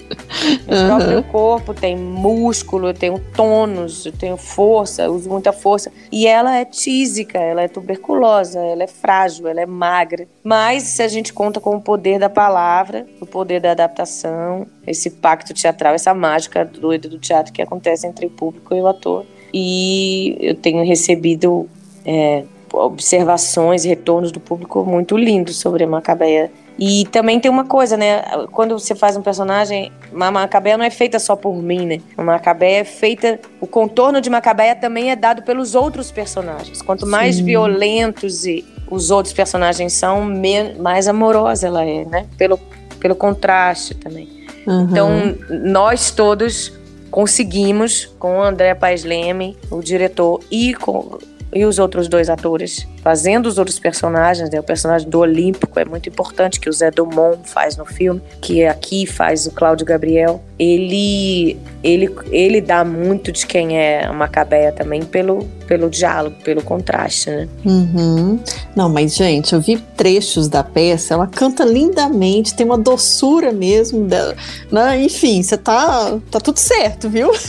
Meu 0.66 0.78
uhum. 0.78 0.86
próprio 0.86 1.22
corpo 1.24 1.74
tem 1.74 1.96
músculo, 1.96 2.88
eu 2.88 2.94
tenho 2.94 3.18
tônus, 3.34 4.06
eu 4.06 4.12
tenho 4.12 4.36
força, 4.36 5.02
eu 5.02 5.12
uso 5.12 5.28
muita 5.28 5.52
força. 5.52 5.92
E 6.10 6.26
ela 6.26 6.56
é 6.56 6.64
tísica, 6.64 7.38
ela 7.38 7.62
é 7.62 7.68
tuberculosa, 7.68 8.58
ela 8.58 8.82
é 8.82 8.86
frágil, 8.86 9.46
ela 9.46 9.60
é 9.60 9.66
magra. 9.66 10.26
Mas 10.42 10.84
se 10.84 11.02
a 11.02 11.08
gente 11.08 11.32
conta 11.32 11.60
com 11.60 11.76
o 11.76 11.80
poder 11.80 12.18
da 12.18 12.30
palavra, 12.30 13.06
o 13.20 13.26
poder 13.26 13.60
da 13.60 13.72
adaptação, 13.72 14.66
esse 14.86 15.10
pacto 15.10 15.52
teatral, 15.52 15.94
essa 15.94 16.14
mágica 16.14 16.64
doida 16.64 17.08
do 17.08 17.18
teatro 17.18 17.52
que 17.52 17.60
acontece 17.60 18.06
entre 18.06 18.26
o 18.26 18.30
público 18.30 18.74
e 18.74 18.80
o 18.80 18.86
ator. 18.86 19.26
E 19.52 20.36
eu 20.40 20.54
tenho 20.54 20.84
recebido. 20.84 21.68
É, 22.04 22.44
observações 22.76 23.84
e 23.84 23.88
retornos 23.88 24.30
do 24.30 24.40
público 24.40 24.84
muito 24.84 25.16
lindos 25.16 25.56
sobre 25.56 25.84
a 25.84 25.86
Macabeia. 25.86 26.50
E 26.78 27.06
também 27.10 27.40
tem 27.40 27.50
uma 27.50 27.64
coisa, 27.64 27.96
né? 27.96 28.22
Quando 28.52 28.78
você 28.78 28.94
faz 28.94 29.16
um 29.16 29.22
personagem, 29.22 29.90
a 30.12 30.30
Macabeia 30.30 30.76
não 30.76 30.84
é 30.84 30.90
feita 30.90 31.18
só 31.18 31.34
por 31.34 31.56
mim, 31.56 31.86
né? 31.86 32.00
A 32.16 32.22
Macabeia 32.22 32.80
é 32.80 32.84
feita. 32.84 33.40
O 33.60 33.66
contorno 33.66 34.20
de 34.20 34.28
Macabeia 34.28 34.74
também 34.74 35.10
é 35.10 35.16
dado 35.16 35.42
pelos 35.42 35.74
outros 35.74 36.10
personagens. 36.10 36.82
Quanto 36.82 37.06
mais 37.06 37.36
Sim. 37.36 37.44
violentos 37.44 38.44
e 38.44 38.64
os 38.90 39.10
outros 39.10 39.32
personagens 39.32 39.94
são, 39.94 40.30
mais 40.78 41.08
amorosa 41.08 41.66
ela 41.66 41.84
é, 41.84 42.04
né? 42.04 42.26
Pelo, 42.36 42.58
pelo 43.00 43.14
contraste 43.14 43.94
também. 43.94 44.28
Uhum. 44.66 44.88
Então, 44.90 45.10
nós 45.48 46.10
todos 46.10 46.72
conseguimos, 47.10 48.04
com 48.18 48.38
o 48.38 48.42
André 48.42 48.74
Paes 48.74 49.02
Leme, 49.02 49.56
o 49.70 49.80
diretor, 49.80 50.40
e 50.50 50.74
com 50.74 51.18
e 51.52 51.64
os 51.64 51.78
outros 51.78 52.08
dois 52.08 52.28
atores 52.28 52.86
fazendo 53.06 53.46
os 53.46 53.56
outros 53.56 53.78
personagens, 53.78 54.50
né? 54.50 54.58
O 54.58 54.64
personagem 54.64 55.08
do 55.08 55.20
Olímpico 55.20 55.78
é 55.78 55.84
muito 55.84 56.08
importante, 56.08 56.58
que 56.58 56.68
o 56.68 56.72
Zé 56.72 56.90
Dumont 56.90 57.38
faz 57.44 57.76
no 57.76 57.84
filme, 57.84 58.20
que 58.40 58.64
aqui 58.64 59.06
faz 59.06 59.46
o 59.46 59.52
Cláudio 59.52 59.86
Gabriel. 59.86 60.42
Ele, 60.58 61.56
ele, 61.84 62.12
ele 62.32 62.60
dá 62.60 62.84
muito 62.84 63.30
de 63.30 63.46
quem 63.46 63.78
é 63.78 64.06
a 64.06 64.12
Macabeia 64.12 64.72
também 64.72 65.04
pelo, 65.04 65.44
pelo 65.68 65.88
diálogo, 65.88 66.34
pelo 66.42 66.60
contraste, 66.62 67.30
né? 67.30 67.48
Uhum. 67.64 68.40
Não, 68.74 68.88
mas 68.88 69.14
gente, 69.14 69.52
eu 69.52 69.60
vi 69.60 69.76
trechos 69.96 70.48
da 70.48 70.64
peça, 70.64 71.14
ela 71.14 71.28
canta 71.28 71.64
lindamente, 71.64 72.56
tem 72.56 72.66
uma 72.66 72.78
doçura 72.78 73.52
mesmo 73.52 74.04
dela, 74.04 74.34
né? 74.68 75.00
Enfim, 75.00 75.40
você 75.44 75.56
tá, 75.56 76.18
tá 76.28 76.40
tudo 76.40 76.58
certo, 76.58 77.08
viu? 77.08 77.30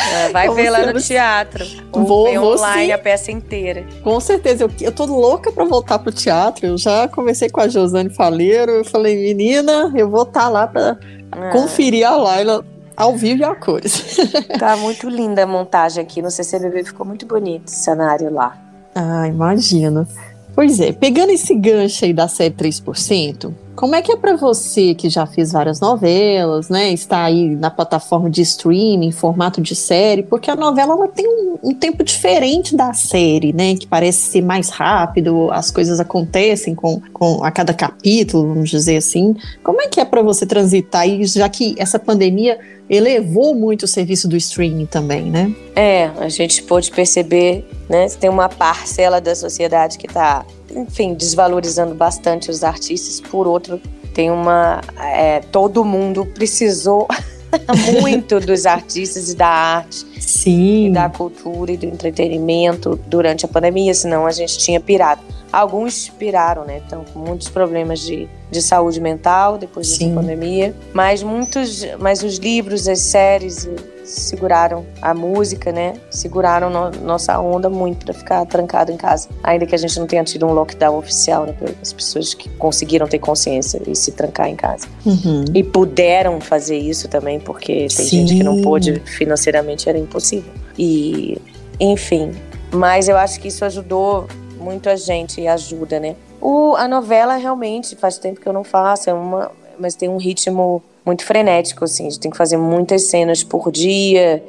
Vai 0.32 0.46
Como 0.46 0.56
ver 0.56 0.70
lá 0.70 0.92
no 0.92 1.00
teatro. 1.00 1.66
Ou 1.92 2.04
vou, 2.04 2.24
ver 2.24 2.38
online 2.38 2.86
sim. 2.86 2.92
a 2.92 2.98
peça 2.98 3.29
inteira. 3.30 3.86
Com 4.02 4.18
certeza. 4.20 4.64
Eu, 4.64 4.70
eu 4.80 4.92
tô 4.92 5.04
louca 5.04 5.52
pra 5.52 5.64
voltar 5.64 5.98
pro 5.98 6.12
teatro. 6.12 6.66
Eu 6.66 6.78
já 6.78 7.08
conversei 7.08 7.48
com 7.48 7.60
a 7.60 7.68
Josane 7.68 8.10
Faleiro. 8.10 8.72
Eu 8.72 8.84
falei, 8.84 9.16
menina, 9.16 9.92
eu 9.94 10.08
vou 10.08 10.22
estar 10.22 10.40
tá 10.40 10.48
lá 10.48 10.66
pra 10.66 10.98
ah. 11.32 11.50
conferir 11.50 12.06
a 12.06 12.16
Laila 12.16 12.64
ao 12.96 13.16
vivo 13.16 13.40
e 13.40 13.44
a 13.44 13.54
cores. 13.54 14.16
Tá 14.58 14.76
muito 14.76 15.08
linda 15.08 15.44
a 15.44 15.46
montagem 15.46 16.02
aqui 16.02 16.20
no 16.20 16.30
CCBB. 16.30 16.84
Ficou 16.84 17.06
muito 17.06 17.24
bonito 17.24 17.68
o 17.68 17.70
cenário 17.70 18.32
lá. 18.32 18.58
Ah, 18.94 19.26
imagino. 19.26 20.06
Pois 20.54 20.80
é, 20.80 20.92
pegando 20.92 21.30
esse 21.30 21.54
gancho 21.54 22.04
aí 22.04 22.12
da 22.12 22.28
série 22.28 22.52
3%, 22.54 23.52
como 23.74 23.94
é 23.94 24.02
que 24.02 24.12
é 24.12 24.16
para 24.16 24.36
você 24.36 24.94
que 24.94 25.08
já 25.08 25.26
fez 25.26 25.52
várias 25.52 25.80
novelas, 25.80 26.68
né? 26.68 26.92
Está 26.92 27.24
aí 27.24 27.48
na 27.48 27.70
plataforma 27.70 28.28
de 28.28 28.42
streaming, 28.42 29.10
formato 29.10 29.60
de 29.60 29.74
série, 29.74 30.22
porque 30.22 30.50
a 30.50 30.56
novela 30.56 30.92
ela 30.92 31.08
tem 31.08 31.26
um, 31.26 31.58
um, 31.62 31.74
tempo 31.74 32.04
diferente 32.04 32.76
da 32.76 32.92
série, 32.92 33.52
né? 33.52 33.74
Que 33.76 33.86
parece 33.86 34.18
ser 34.18 34.42
mais 34.42 34.68
rápido, 34.68 35.50
as 35.50 35.70
coisas 35.70 36.00
acontecem 36.00 36.74
com, 36.74 37.00
com 37.12 37.42
a 37.42 37.50
cada 37.50 37.72
capítulo, 37.72 38.48
vamos 38.48 38.70
dizer 38.70 38.96
assim. 38.96 39.34
Como 39.62 39.80
é 39.80 39.88
que 39.88 40.00
é 40.00 40.04
para 40.04 40.22
você 40.22 40.44
transitar 40.44 41.02
aí, 41.02 41.24
já 41.24 41.48
que 41.48 41.74
essa 41.78 41.98
pandemia 41.98 42.58
elevou 42.88 43.54
muito 43.54 43.84
o 43.84 43.88
serviço 43.88 44.26
do 44.26 44.36
streaming 44.36 44.86
também, 44.86 45.30
né? 45.30 45.54
É, 45.76 46.10
a 46.18 46.28
gente 46.28 46.62
pôde 46.64 46.90
perceber, 46.90 47.64
né? 47.88 48.08
Tem 48.08 48.28
uma 48.28 48.48
parcela 48.48 49.20
da 49.20 49.34
sociedade 49.34 49.96
que 49.96 50.06
está 50.06 50.44
enfim, 50.74 51.14
desvalorizando 51.14 51.94
bastante 51.94 52.50
os 52.50 52.62
artistas. 52.62 53.20
Por 53.20 53.46
outro, 53.46 53.80
tem 54.14 54.30
uma. 54.30 54.80
É, 54.98 55.40
todo 55.40 55.84
mundo 55.84 56.26
precisou 56.26 57.06
muito 58.00 58.40
dos 58.40 58.66
artistas 58.66 59.30
e 59.30 59.36
da 59.36 59.48
arte. 59.48 60.06
Sim. 60.20 60.86
E 60.86 60.90
da 60.90 61.08
cultura 61.08 61.72
e 61.72 61.76
do 61.76 61.86
entretenimento 61.86 62.98
durante 63.06 63.44
a 63.44 63.48
pandemia, 63.48 63.94
senão 63.94 64.26
a 64.26 64.32
gente 64.32 64.58
tinha 64.58 64.80
pirado. 64.80 65.22
Alguns 65.52 66.08
piraram, 66.08 66.64
né? 66.64 66.78
Estão 66.78 67.04
com 67.04 67.18
muitos 67.18 67.48
problemas 67.48 68.00
de, 68.00 68.28
de 68.50 68.62
saúde 68.62 69.00
mental 69.00 69.58
depois 69.58 69.98
da 69.98 70.14
pandemia. 70.14 70.74
Mas 70.92 71.22
muitos, 71.22 71.84
mas 71.98 72.22
os 72.22 72.36
livros, 72.36 72.86
as 72.88 73.00
séries 73.00 73.68
seguraram 74.04 74.84
a 75.00 75.14
música, 75.14 75.72
né? 75.72 75.94
Seguraram 76.10 76.68
no, 76.70 76.90
nossa 77.02 77.38
onda 77.40 77.70
muito 77.70 78.04
para 78.04 78.14
ficar 78.14 78.44
trancado 78.46 78.90
em 78.90 78.96
casa. 78.96 79.28
Ainda 79.42 79.66
que 79.66 79.74
a 79.74 79.78
gente 79.78 79.98
não 79.98 80.06
tenha 80.06 80.24
tido 80.24 80.46
um 80.46 80.52
lockdown 80.52 80.98
oficial, 80.98 81.46
né? 81.46 81.52
Para 81.52 81.70
as 81.80 81.92
pessoas 81.92 82.34
que 82.34 82.48
conseguiram 82.50 83.06
ter 83.06 83.18
consciência 83.18 83.80
e 83.86 83.94
se 83.94 84.12
trancar 84.12 84.48
em 84.48 84.56
casa. 84.56 84.86
Uhum. 85.04 85.44
E 85.54 85.62
puderam 85.62 86.40
fazer 86.40 86.78
isso 86.78 87.08
também, 87.08 87.38
porque 87.38 87.86
tem 87.88 87.88
Sim. 87.88 88.26
gente 88.26 88.36
que 88.36 88.42
não 88.42 88.60
pôde 88.62 89.00
financeiramente, 89.00 89.88
era 89.88 89.98
impossível. 89.98 90.52
E, 90.78 91.40
enfim. 91.78 92.32
Mas 92.72 93.08
eu 93.08 93.16
acho 93.16 93.40
que 93.40 93.48
isso 93.48 93.64
ajudou 93.64 94.26
muito 94.60 94.88
a 94.88 94.96
gente 94.96 95.40
e 95.40 95.48
ajuda, 95.48 95.98
né? 95.98 96.14
O, 96.40 96.74
a 96.76 96.86
novela 96.86 97.36
realmente 97.36 97.96
faz 97.96 98.18
tempo 98.18 98.40
que 98.40 98.46
eu 98.46 98.52
não 98.52 98.64
faço, 98.64 99.10
é 99.10 99.14
uma, 99.14 99.50
mas 99.78 99.94
tem 99.94 100.08
um 100.08 100.16
ritmo 100.16 100.82
muito 101.04 101.24
frenético, 101.24 101.84
assim. 101.84 102.06
A 102.06 102.10
gente 102.10 102.20
tem 102.20 102.30
que 102.30 102.36
fazer 102.36 102.56
muitas 102.56 103.04
cenas 103.04 103.42
por 103.42 103.70
dia 103.72 104.42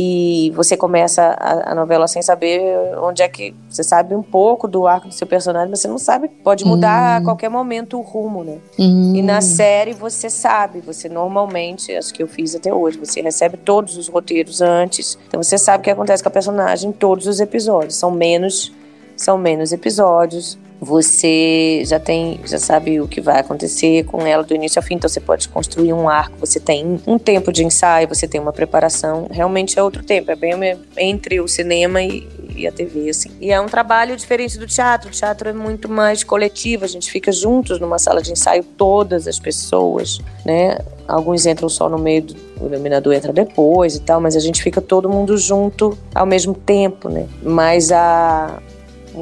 e 0.00 0.52
você 0.54 0.76
começa 0.76 1.22
a, 1.36 1.72
a, 1.72 1.74
novela 1.74 2.06
sem 2.06 2.22
saber 2.22 2.62
onde 3.02 3.20
é 3.20 3.28
que 3.28 3.52
você 3.68 3.82
sabe 3.82 4.14
um 4.14 4.22
pouco 4.22 4.68
do 4.68 4.86
arco 4.86 5.08
do 5.08 5.12
seu 5.12 5.26
personagem, 5.26 5.70
mas 5.70 5.80
você 5.80 5.88
não 5.88 5.98
sabe, 5.98 6.28
pode 6.28 6.64
mudar 6.64 7.16
a 7.16 7.18
hum. 7.18 7.24
qualquer 7.24 7.48
momento 7.48 7.98
o 7.98 8.00
rumo, 8.00 8.44
né? 8.44 8.58
Hum. 8.78 9.16
E 9.16 9.22
na 9.22 9.40
série 9.40 9.92
você 9.92 10.30
sabe, 10.30 10.78
você 10.78 11.08
normalmente, 11.08 11.92
acho 11.96 12.14
que 12.14 12.22
eu 12.22 12.28
fiz 12.28 12.54
até 12.54 12.72
hoje, 12.72 12.96
você 12.96 13.20
recebe 13.20 13.56
todos 13.56 13.96
os 13.96 14.06
roteiros 14.06 14.60
antes, 14.62 15.18
então 15.26 15.42
você 15.42 15.58
sabe 15.58 15.80
o 15.80 15.84
que 15.84 15.90
acontece 15.90 16.22
com 16.22 16.28
a 16.28 16.32
personagem 16.32 16.90
em 16.90 16.92
todos 16.92 17.26
os 17.26 17.40
episódios, 17.40 17.96
são 17.96 18.12
menos 18.12 18.72
são 19.18 19.36
menos 19.36 19.72
episódios, 19.72 20.58
você 20.80 21.82
já 21.84 21.98
tem, 21.98 22.40
já 22.44 22.58
sabe 22.58 23.00
o 23.00 23.08
que 23.08 23.20
vai 23.20 23.40
acontecer 23.40 24.04
com 24.04 24.24
ela 24.24 24.44
do 24.44 24.54
início 24.54 24.78
ao 24.78 24.82
fim, 24.82 24.94
então 24.94 25.08
você 25.08 25.20
pode 25.20 25.48
construir 25.48 25.92
um 25.92 26.08
arco, 26.08 26.36
você 26.38 26.60
tem 26.60 27.00
um 27.06 27.18
tempo 27.18 27.52
de 27.52 27.64
ensaio, 27.64 28.08
você 28.08 28.28
tem 28.28 28.40
uma 28.40 28.52
preparação, 28.52 29.26
realmente 29.30 29.78
é 29.78 29.82
outro 29.82 30.04
tempo, 30.04 30.30
é 30.30 30.36
bem 30.36 30.54
entre 30.96 31.40
o 31.40 31.48
cinema 31.48 32.00
e, 32.00 32.28
e 32.54 32.66
a 32.66 32.70
TV, 32.70 33.10
assim. 33.10 33.30
E 33.40 33.50
é 33.50 33.60
um 33.60 33.66
trabalho 33.66 34.16
diferente 34.16 34.56
do 34.56 34.66
teatro, 34.66 35.08
o 35.08 35.12
teatro 35.12 35.48
é 35.48 35.52
muito 35.52 35.88
mais 35.88 36.22
coletivo, 36.22 36.84
a 36.84 36.88
gente 36.88 37.10
fica 37.10 37.32
juntos 37.32 37.80
numa 37.80 37.98
sala 37.98 38.22
de 38.22 38.30
ensaio, 38.30 38.62
todas 38.62 39.26
as 39.26 39.38
pessoas, 39.38 40.20
né? 40.44 40.78
Alguns 41.08 41.46
entram 41.46 41.68
só 41.68 41.88
no 41.88 41.98
meio, 41.98 42.22
do, 42.22 42.36
o 42.60 42.66
iluminador 42.66 43.14
entra 43.14 43.32
depois 43.32 43.96
e 43.96 44.00
tal, 44.00 44.20
mas 44.20 44.36
a 44.36 44.40
gente 44.40 44.62
fica 44.62 44.80
todo 44.80 45.08
mundo 45.08 45.36
junto 45.36 45.98
ao 46.14 46.26
mesmo 46.26 46.54
tempo, 46.54 47.08
né? 47.08 47.26
Mas 47.42 47.90
a 47.90 48.60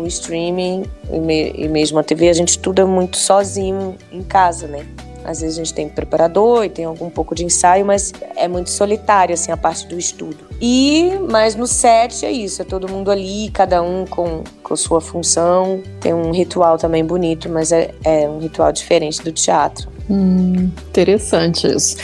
o 0.00 0.06
streaming 0.06 0.84
e, 1.10 1.18
me, 1.18 1.52
e 1.52 1.68
mesmo 1.68 1.98
a 1.98 2.02
TV, 2.02 2.28
a 2.28 2.32
gente 2.32 2.50
estuda 2.50 2.86
muito 2.86 3.16
sozinho 3.16 3.96
em 4.12 4.22
casa, 4.22 4.66
né? 4.66 4.86
Às 5.26 5.40
vezes 5.40 5.56
a 5.56 5.64
gente 5.64 5.74
tem 5.74 5.88
preparador 5.88 6.64
e 6.64 6.68
tem 6.68 6.84
algum 6.84 7.10
pouco 7.10 7.34
de 7.34 7.44
ensaio, 7.44 7.84
mas 7.84 8.12
é 8.36 8.46
muito 8.46 8.70
solitário, 8.70 9.34
assim, 9.34 9.50
a 9.50 9.56
parte 9.56 9.84
do 9.88 9.98
estudo. 9.98 10.38
E, 10.60 11.10
mas 11.28 11.56
no 11.56 11.66
set 11.66 12.24
é 12.24 12.30
isso, 12.30 12.62
é 12.62 12.64
todo 12.64 12.88
mundo 12.88 13.10
ali, 13.10 13.50
cada 13.50 13.82
um 13.82 14.06
com, 14.06 14.44
com 14.62 14.76
sua 14.76 15.00
função. 15.00 15.82
Tem 16.00 16.14
um 16.14 16.30
ritual 16.30 16.78
também 16.78 17.04
bonito, 17.04 17.48
mas 17.48 17.72
é, 17.72 17.92
é 18.04 18.28
um 18.28 18.38
ritual 18.38 18.70
diferente 18.70 19.20
do 19.20 19.32
teatro. 19.32 19.88
Hum, 20.08 20.70
interessante 20.88 21.66
isso. 21.66 21.96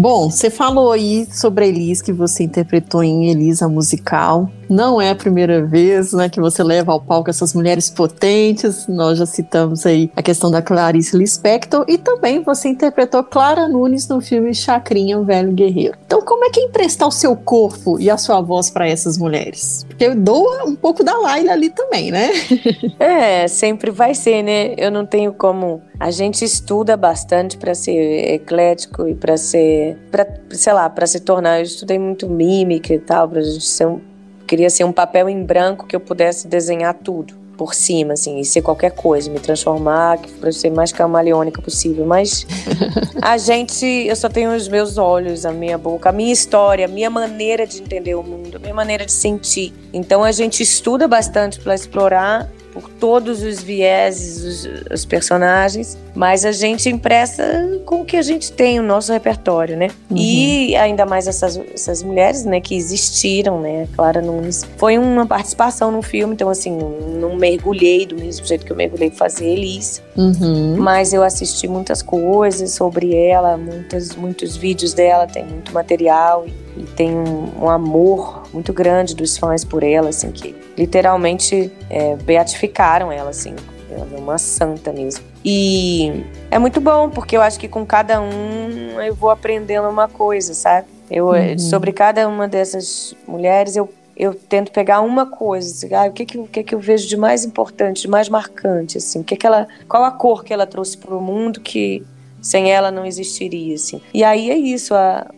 Bom, 0.00 0.30
você 0.30 0.48
falou 0.48 0.92
aí 0.92 1.28
sobre 1.30 1.66
a 1.66 1.68
Elis 1.68 2.00
que 2.00 2.10
você 2.10 2.42
interpretou 2.42 3.04
em 3.04 3.28
Elisa 3.28 3.68
musical. 3.68 4.50
Não 4.66 5.02
é 5.02 5.10
a 5.10 5.16
primeira 5.16 5.66
vez 5.66 6.12
né, 6.12 6.28
que 6.28 6.40
você 6.40 6.62
leva 6.62 6.92
ao 6.92 7.00
palco 7.00 7.28
essas 7.28 7.52
mulheres 7.52 7.90
potentes. 7.90 8.86
Nós 8.86 9.18
já 9.18 9.26
citamos 9.26 9.84
aí 9.84 10.10
a 10.14 10.22
questão 10.22 10.48
da 10.48 10.62
Clarice 10.62 11.16
Lispector 11.16 11.84
e 11.88 11.98
também 11.98 12.40
você 12.40 12.68
interpretou 12.68 13.24
Clara 13.24 13.68
Nunes 13.68 14.06
no 14.06 14.20
filme 14.20 14.54
Chacrinha, 14.54 15.18
o 15.18 15.24
Velho 15.24 15.52
Guerreiro. 15.52 15.98
Então, 16.06 16.22
como 16.22 16.44
é 16.44 16.50
que 16.50 16.60
é 16.60 16.64
emprestar 16.64 17.08
o 17.08 17.10
seu 17.10 17.34
corpo 17.34 17.98
e 17.98 18.08
a 18.08 18.16
sua 18.16 18.40
voz 18.40 18.70
para 18.70 18.88
essas 18.88 19.18
mulheres? 19.18 19.84
Porque 19.88 20.04
eu 20.04 20.14
dou 20.14 20.46
um 20.64 20.76
pouco 20.76 21.02
da 21.02 21.18
Laila 21.18 21.50
ali 21.50 21.70
também, 21.70 22.12
né? 22.12 22.30
é, 23.00 23.48
sempre 23.48 23.90
vai 23.90 24.14
ser, 24.14 24.44
né? 24.44 24.74
Eu 24.76 24.92
não 24.92 25.04
tenho 25.04 25.32
como. 25.32 25.82
A 25.98 26.12
gente 26.12 26.44
estuda 26.44 26.96
bastante 26.96 27.58
para 27.58 27.74
ser 27.74 28.34
eclético 28.34 29.06
e 29.06 29.14
para 29.14 29.36
ser, 29.36 29.89
pra, 30.10 30.26
sei 30.50 30.72
lá, 30.72 30.88
para 30.88 31.06
se 31.06 31.20
tornar. 31.20 31.58
Eu 31.58 31.64
estudei 31.64 31.98
muito 31.98 32.28
mímica 32.28 32.92
e 32.94 32.98
tal, 32.98 33.28
para 33.28 33.42
gente 33.42 33.64
ser 33.64 33.86
um 33.86 34.00
queria 34.50 34.68
ser 34.68 34.82
um 34.82 34.90
papel 34.90 35.28
em 35.28 35.44
branco 35.44 35.86
que 35.86 35.94
eu 35.94 36.00
pudesse 36.00 36.48
desenhar 36.48 36.92
tudo 36.92 37.38
por 37.56 37.72
cima, 37.72 38.14
assim, 38.14 38.40
e 38.40 38.44
ser 38.44 38.62
qualquer 38.62 38.90
coisa, 38.90 39.30
me 39.30 39.38
transformar, 39.38 40.18
para 40.40 40.50
ser 40.50 40.70
mais 40.70 40.90
camaleônica 40.90 41.62
possível. 41.62 42.04
Mas 42.04 42.46
a 43.22 43.38
gente, 43.38 43.84
eu 43.84 44.16
só 44.16 44.28
tenho 44.28 44.52
os 44.56 44.66
meus 44.66 44.98
olhos, 44.98 45.46
a 45.46 45.52
minha 45.52 45.78
boca, 45.78 46.08
a 46.08 46.12
minha 46.12 46.32
história, 46.32 46.86
a 46.86 46.88
minha 46.88 47.10
maneira 47.10 47.64
de 47.64 47.80
entender 47.80 48.16
o 48.16 48.24
mundo, 48.24 48.56
a 48.56 48.58
minha 48.58 48.74
maneira 48.74 49.06
de 49.06 49.12
sentir. 49.12 49.72
Então 49.92 50.24
a 50.24 50.32
gente 50.32 50.62
estuda 50.62 51.06
bastante 51.06 51.60
para 51.60 51.74
explorar 51.74 52.50
por 52.72 52.89
todos 53.00 53.42
os 53.42 53.62
vieses, 53.62 54.44
os, 54.44 54.92
os, 54.92 55.04
personagens, 55.06 55.96
mas 56.14 56.44
a 56.44 56.52
gente 56.52 56.88
impressa 56.88 57.80
com 57.86 58.02
o 58.02 58.04
que 58.04 58.16
a 58.16 58.22
gente 58.22 58.52
tem, 58.52 58.78
o 58.78 58.82
nosso 58.82 59.10
repertório, 59.10 59.76
né? 59.76 59.88
Uhum. 60.10 60.16
E 60.16 60.76
ainda 60.76 61.06
mais 61.06 61.26
essas, 61.26 61.58
essas 61.74 62.02
mulheres, 62.02 62.44
né, 62.44 62.60
que 62.60 62.76
existiram, 62.76 63.60
né? 63.60 63.88
Clara 63.96 64.20
Nunes. 64.20 64.66
Foi 64.76 64.98
uma 64.98 65.26
participação 65.26 65.90
no 65.90 66.02
filme, 66.02 66.34
então, 66.34 66.50
assim, 66.50 66.78
não 67.18 67.34
mergulhei 67.36 68.04
do 68.04 68.16
mesmo 68.16 68.46
jeito 68.46 68.66
que 68.66 68.70
eu 68.70 68.76
mergulhei 68.76 69.10
fazer 69.10 69.46
Elis, 69.46 70.02
uhum. 70.16 70.76
mas 70.78 71.14
eu 71.14 71.22
assisti 71.22 71.66
muitas 71.66 72.02
coisas 72.02 72.72
sobre 72.72 73.16
ela, 73.16 73.56
muitas, 73.56 74.14
muitos 74.14 74.56
vídeos 74.56 74.92
dela, 74.92 75.26
tem 75.26 75.44
muito 75.44 75.72
material 75.72 76.44
e 76.46 76.70
e 76.80 76.84
tem 76.84 77.14
um, 77.14 77.64
um, 77.64 77.68
amor 77.68 78.44
muito 78.52 78.72
grande 78.72 79.14
dos 79.14 79.36
fãs 79.36 79.64
por 79.64 79.82
ela, 79.82 80.08
assim, 80.08 80.30
que 80.30 80.54
literalmente 80.76 81.70
é, 81.90 82.16
beatificaram 82.16 82.89
ela, 82.98 83.30
assim. 83.30 83.54
Ela 83.90 84.08
é 84.12 84.18
uma 84.18 84.38
santa 84.38 84.92
mesmo. 84.92 85.24
E 85.44 86.24
é 86.50 86.58
muito 86.58 86.80
bom, 86.80 87.10
porque 87.10 87.36
eu 87.36 87.42
acho 87.42 87.58
que 87.58 87.68
com 87.68 87.84
cada 87.84 88.20
um 88.20 89.00
eu 89.00 89.14
vou 89.14 89.30
aprendendo 89.30 89.88
uma 89.88 90.08
coisa, 90.08 90.54
sabe? 90.54 90.86
Eu, 91.10 91.28
uhum. 91.28 91.58
Sobre 91.58 91.92
cada 91.92 92.26
uma 92.28 92.46
dessas 92.46 93.14
mulheres, 93.26 93.74
eu, 93.74 93.92
eu 94.16 94.34
tento 94.34 94.70
pegar 94.70 95.00
uma 95.00 95.26
coisa. 95.26 95.72
Assim, 95.72 95.94
ah, 95.94 96.06
o 96.06 96.12
que, 96.12 96.24
que, 96.24 96.38
o 96.38 96.46
que, 96.46 96.62
que 96.62 96.74
eu 96.74 96.78
vejo 96.78 97.08
de 97.08 97.16
mais 97.16 97.44
importante, 97.44 98.02
de 98.02 98.08
mais 98.08 98.28
marcante, 98.28 98.98
assim? 98.98 99.20
O 99.20 99.24
que 99.24 99.36
que 99.36 99.46
ela, 99.46 99.66
qual 99.88 100.04
a 100.04 100.10
cor 100.10 100.44
que 100.44 100.52
ela 100.52 100.66
trouxe 100.66 100.96
para 100.96 101.16
o 101.16 101.20
mundo 101.20 101.60
que 101.60 102.04
sem 102.40 102.70
ela 102.72 102.90
não 102.90 103.04
existiria, 103.04 103.74
assim. 103.74 104.00
E 104.14 104.24
aí 104.24 104.50
é 104.50 104.56
isso, 104.56 104.94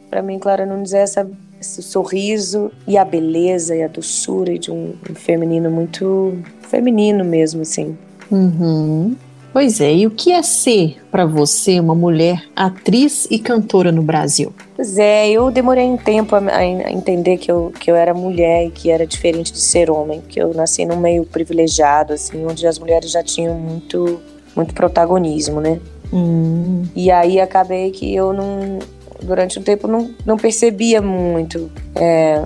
para 0.09 0.23
mim, 0.23 0.39
Clara 0.39 0.65
Nunes 0.65 0.93
é 0.93 1.01
essa, 1.01 1.29
esse 1.63 1.83
sorriso 1.83 2.71
e 2.87 2.99
a 2.99 3.05
beleza 3.05 3.75
e 3.75 3.83
a 3.83 3.89
doçura 3.89 4.59
de 4.59 4.71
um, 4.71 4.95
um 5.09 5.15
feminino 5.15 5.71
muito 5.71 6.37
feminino 6.61 7.25
mesmo, 7.25 7.63
assim. 7.63 7.97
Uhum. 8.31 9.17
Pois 9.53 9.83
é, 9.83 9.93
e 9.93 10.07
o 10.07 10.11
que 10.11 10.33
é 10.33 10.43
ser 10.43 10.97
para 11.11 11.27
você 11.27 11.79
uma 11.79 11.95
mulher 11.95 12.43
atriz 12.57 13.29
e 13.31 13.39
cantora 13.39 13.93
no 13.93 14.03
Brasil? 14.03 14.53
Pois 14.75 14.99
é, 14.99 15.29
eu 15.31 15.51
demorei 15.51 15.85
um 15.85 15.99
tempo 15.99 16.35
a, 16.35 16.39
a, 16.39 16.65
entender 16.91 17.37
que 17.37 17.53
eu, 17.53 17.71
que 17.79 17.91
eu 17.91 17.95
era 17.95 18.15
mulher 18.15 18.67
e 18.67 18.71
que 18.71 18.91
era 18.91 19.07
diferente 19.07 19.53
de 19.53 19.61
ser 19.61 19.91
homem, 19.91 20.23
que 20.27 20.41
eu 20.41 20.55
nasci 20.55 20.87
num 20.87 20.97
meio 20.97 21.27
privilegiado, 21.27 22.15
assim, 22.15 22.45
onde 22.47 22.67
as 22.67 22.79
mulheres 22.79 23.11
já 23.11 23.23
tinham 23.23 23.55
muito, 23.55 24.21
muito 24.57 24.73
protagonismo, 24.73 25.61
né? 25.61 25.79
Hum. 26.11 26.85
E 26.97 27.11
aí 27.11 27.39
acabei 27.39 27.91
que 27.91 28.15
eu 28.15 28.33
não, 28.33 28.79
durante 29.25 29.59
um 29.59 29.63
tempo, 29.63 29.87
não, 29.87 30.11
não 30.25 30.37
percebia 30.37 31.01
muito 31.01 31.71
é, 31.95 32.45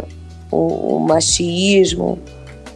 o, 0.50 0.96
o 0.96 1.00
machismo 1.00 2.18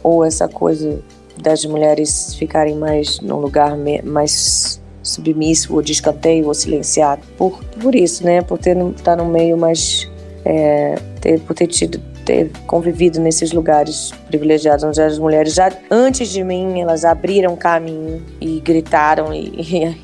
ou 0.03 0.23
essa 0.23 0.47
coisa 0.47 1.01
das 1.41 1.65
mulheres 1.65 2.35
ficarem 2.35 2.75
mais 2.75 3.19
num 3.19 3.37
lugar 3.37 3.75
mais 4.03 4.81
submisso 5.03 5.73
ou 5.73 5.81
de 5.81 5.91
escanteio 5.91 6.47
ou 6.47 6.53
silenciado 6.53 7.21
por, 7.37 7.63
por 7.81 7.95
isso, 7.95 8.23
né? 8.23 8.41
Por 8.41 8.57
ter 8.57 8.77
estar 8.77 9.15
tá 9.15 9.15
no 9.15 9.25
meio 9.25 9.57
mais 9.57 10.09
é, 10.45 10.95
ter, 11.19 11.39
por 11.41 11.55
ter 11.55 11.67
tido 11.67 11.99
ter 12.23 12.51
convivido 12.67 13.19
nesses 13.19 13.51
lugares 13.51 14.11
privilegiados 14.27 14.83
onde 14.83 15.01
as 15.01 15.17
mulheres 15.17 15.55
já 15.55 15.71
antes 15.89 16.29
de 16.29 16.43
mim 16.43 16.79
elas 16.79 17.03
abriram 17.03 17.55
caminho 17.55 18.23
e 18.39 18.59
gritaram 18.59 19.33
e, 19.33 19.49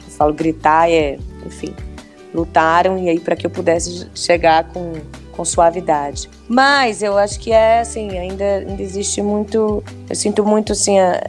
e 0.07 0.11
falo 0.11 0.33
gritar 0.33 0.89
é, 0.89 1.17
enfim, 1.45 1.73
lutaram 2.37 2.97
e 2.99 3.09
aí 3.09 3.19
para 3.19 3.35
que 3.35 3.45
eu 3.45 3.49
pudesse 3.49 4.07
chegar 4.13 4.65
com, 4.65 4.93
com 5.31 5.43
suavidade. 5.43 6.29
Mas 6.47 7.01
eu 7.01 7.17
acho 7.17 7.39
que 7.39 7.51
é 7.51 7.79
assim, 7.79 8.17
ainda, 8.17 8.43
ainda 8.43 8.81
existe 8.81 9.21
muito, 9.21 9.83
eu 10.07 10.15
sinto 10.15 10.45
muito 10.45 10.71
assim, 10.71 10.99
a, 10.99 11.19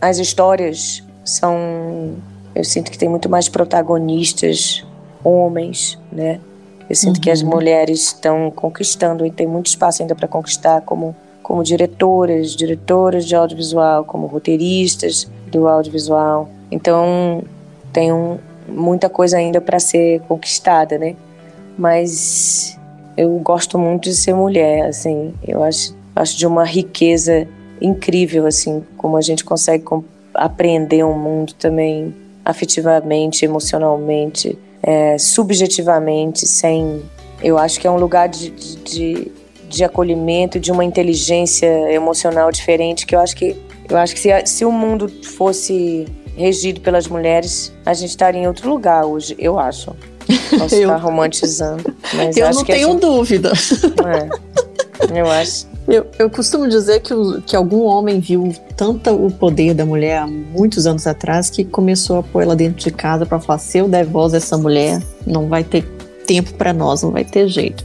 as 0.00 0.18
histórias 0.18 1.02
são, 1.24 2.14
eu 2.54 2.64
sinto 2.64 2.90
que 2.90 2.98
tem 2.98 3.08
muito 3.08 3.28
mais 3.28 3.48
protagonistas 3.48 4.84
homens, 5.24 5.98
né? 6.12 6.38
Eu 6.88 6.96
sinto 6.96 7.16
uhum. 7.16 7.22
que 7.22 7.30
as 7.30 7.40
uhum. 7.40 7.50
mulheres 7.50 8.06
estão 8.06 8.50
conquistando 8.50 9.24
e 9.24 9.30
tem 9.30 9.46
muito 9.46 9.66
espaço 9.66 10.02
ainda 10.02 10.14
para 10.14 10.28
conquistar 10.28 10.80
como 10.82 11.14
como 11.50 11.64
diretoras, 11.64 12.54
diretoras 12.54 13.26
de 13.26 13.34
audiovisual, 13.34 14.04
como 14.04 14.28
roteiristas, 14.28 15.28
do 15.50 15.66
audiovisual. 15.66 16.48
Então, 16.70 17.42
tem 17.92 18.12
um, 18.12 18.38
muita 18.70 19.08
coisa 19.08 19.36
ainda 19.36 19.60
para 19.60 19.78
ser 19.78 20.20
conquistada, 20.22 20.98
né? 20.98 21.16
Mas 21.76 22.78
eu 23.16 23.30
gosto 23.38 23.78
muito 23.78 24.04
de 24.04 24.14
ser 24.14 24.34
mulher, 24.34 24.86
assim. 24.86 25.34
Eu 25.46 25.62
acho, 25.62 25.94
acho 26.14 26.36
de 26.36 26.46
uma 26.46 26.64
riqueza 26.64 27.46
incrível, 27.80 28.46
assim, 28.46 28.84
como 28.96 29.16
a 29.16 29.20
gente 29.20 29.44
consegue 29.44 29.84
aprender 30.34 31.04
um 31.04 31.18
mundo 31.18 31.54
também 31.54 32.14
afetivamente, 32.44 33.44
emocionalmente, 33.44 34.58
é, 34.82 35.18
subjetivamente, 35.18 36.46
sem. 36.46 37.02
Eu 37.42 37.58
acho 37.58 37.80
que 37.80 37.86
é 37.86 37.90
um 37.90 37.98
lugar 37.98 38.28
de, 38.28 38.50
de, 38.50 39.32
de 39.68 39.84
acolhimento, 39.84 40.60
de 40.60 40.70
uma 40.70 40.84
inteligência 40.84 41.92
emocional 41.92 42.50
diferente 42.50 43.06
que 43.06 43.14
eu 43.14 43.20
acho 43.20 43.34
que 43.36 43.56
eu 43.88 43.96
acho 43.96 44.14
que 44.14 44.20
se, 44.20 44.30
se 44.46 44.64
o 44.64 44.70
mundo 44.70 45.08
fosse 45.08 46.06
regido 46.40 46.80
pelas 46.80 47.06
mulheres, 47.06 47.72
a 47.84 47.92
gente 47.92 48.10
estaria 48.10 48.40
em 48.40 48.46
outro 48.46 48.68
lugar 48.68 49.04
hoje, 49.04 49.36
eu 49.38 49.58
acho. 49.58 49.94
Posso 50.58 50.74
eu... 50.76 50.82
estar 50.82 50.96
romantizando. 50.96 51.94
Mas 52.14 52.36
eu 52.36 52.50
não 52.50 52.64
tenho 52.64 52.88
gente... 52.92 53.00
dúvida. 53.00 53.52
É, 55.12 55.20
eu 55.20 55.30
acho. 55.30 55.68
Eu, 55.86 56.06
eu 56.18 56.30
costumo 56.30 56.68
dizer 56.68 57.00
que, 57.00 57.12
o, 57.12 57.42
que 57.42 57.56
algum 57.56 57.82
homem 57.82 58.20
viu 58.20 58.54
tanto 58.76 59.10
o 59.10 59.30
poder 59.30 59.74
da 59.74 59.84
mulher 59.84 60.18
há 60.18 60.26
muitos 60.26 60.86
anos 60.86 61.06
atrás 61.06 61.50
que 61.50 61.64
começou 61.64 62.18
a 62.18 62.22
pôr 62.22 62.42
ela 62.42 62.56
dentro 62.56 62.78
de 62.78 62.90
casa 62.90 63.26
para 63.26 63.38
falar: 63.40 63.58
se 63.58 63.78
eu 63.78 63.88
der 63.88 64.06
voz 64.06 64.32
a 64.32 64.36
essa 64.36 64.56
mulher, 64.56 65.02
não 65.26 65.48
vai 65.48 65.64
ter 65.64 65.82
tempo 66.26 66.54
para 66.54 66.72
nós, 66.72 67.02
não 67.02 67.10
vai 67.10 67.24
ter 67.24 67.48
jeito. 67.48 67.84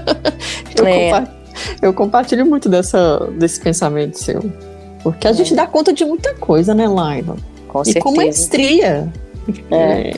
eu, 0.76 0.86
é. 0.86 1.10
compa 1.10 1.40
eu 1.82 1.92
compartilho 1.94 2.46
muito 2.46 2.68
dessa, 2.68 3.26
desse 3.38 3.60
pensamento 3.60 4.18
seu. 4.18 4.42
Porque 5.02 5.26
a 5.26 5.30
é. 5.30 5.34
gente 5.34 5.54
dá 5.54 5.66
conta 5.66 5.92
de 5.92 6.04
muita 6.04 6.34
coisa, 6.34 6.74
né, 6.74 6.86
Laila? 6.86 7.36
Com 7.70 7.82
e 7.82 7.84
certeza. 7.86 8.04
com 8.04 8.16
maestria. 8.16 9.12
É. 9.70 9.76
é. 9.76 10.14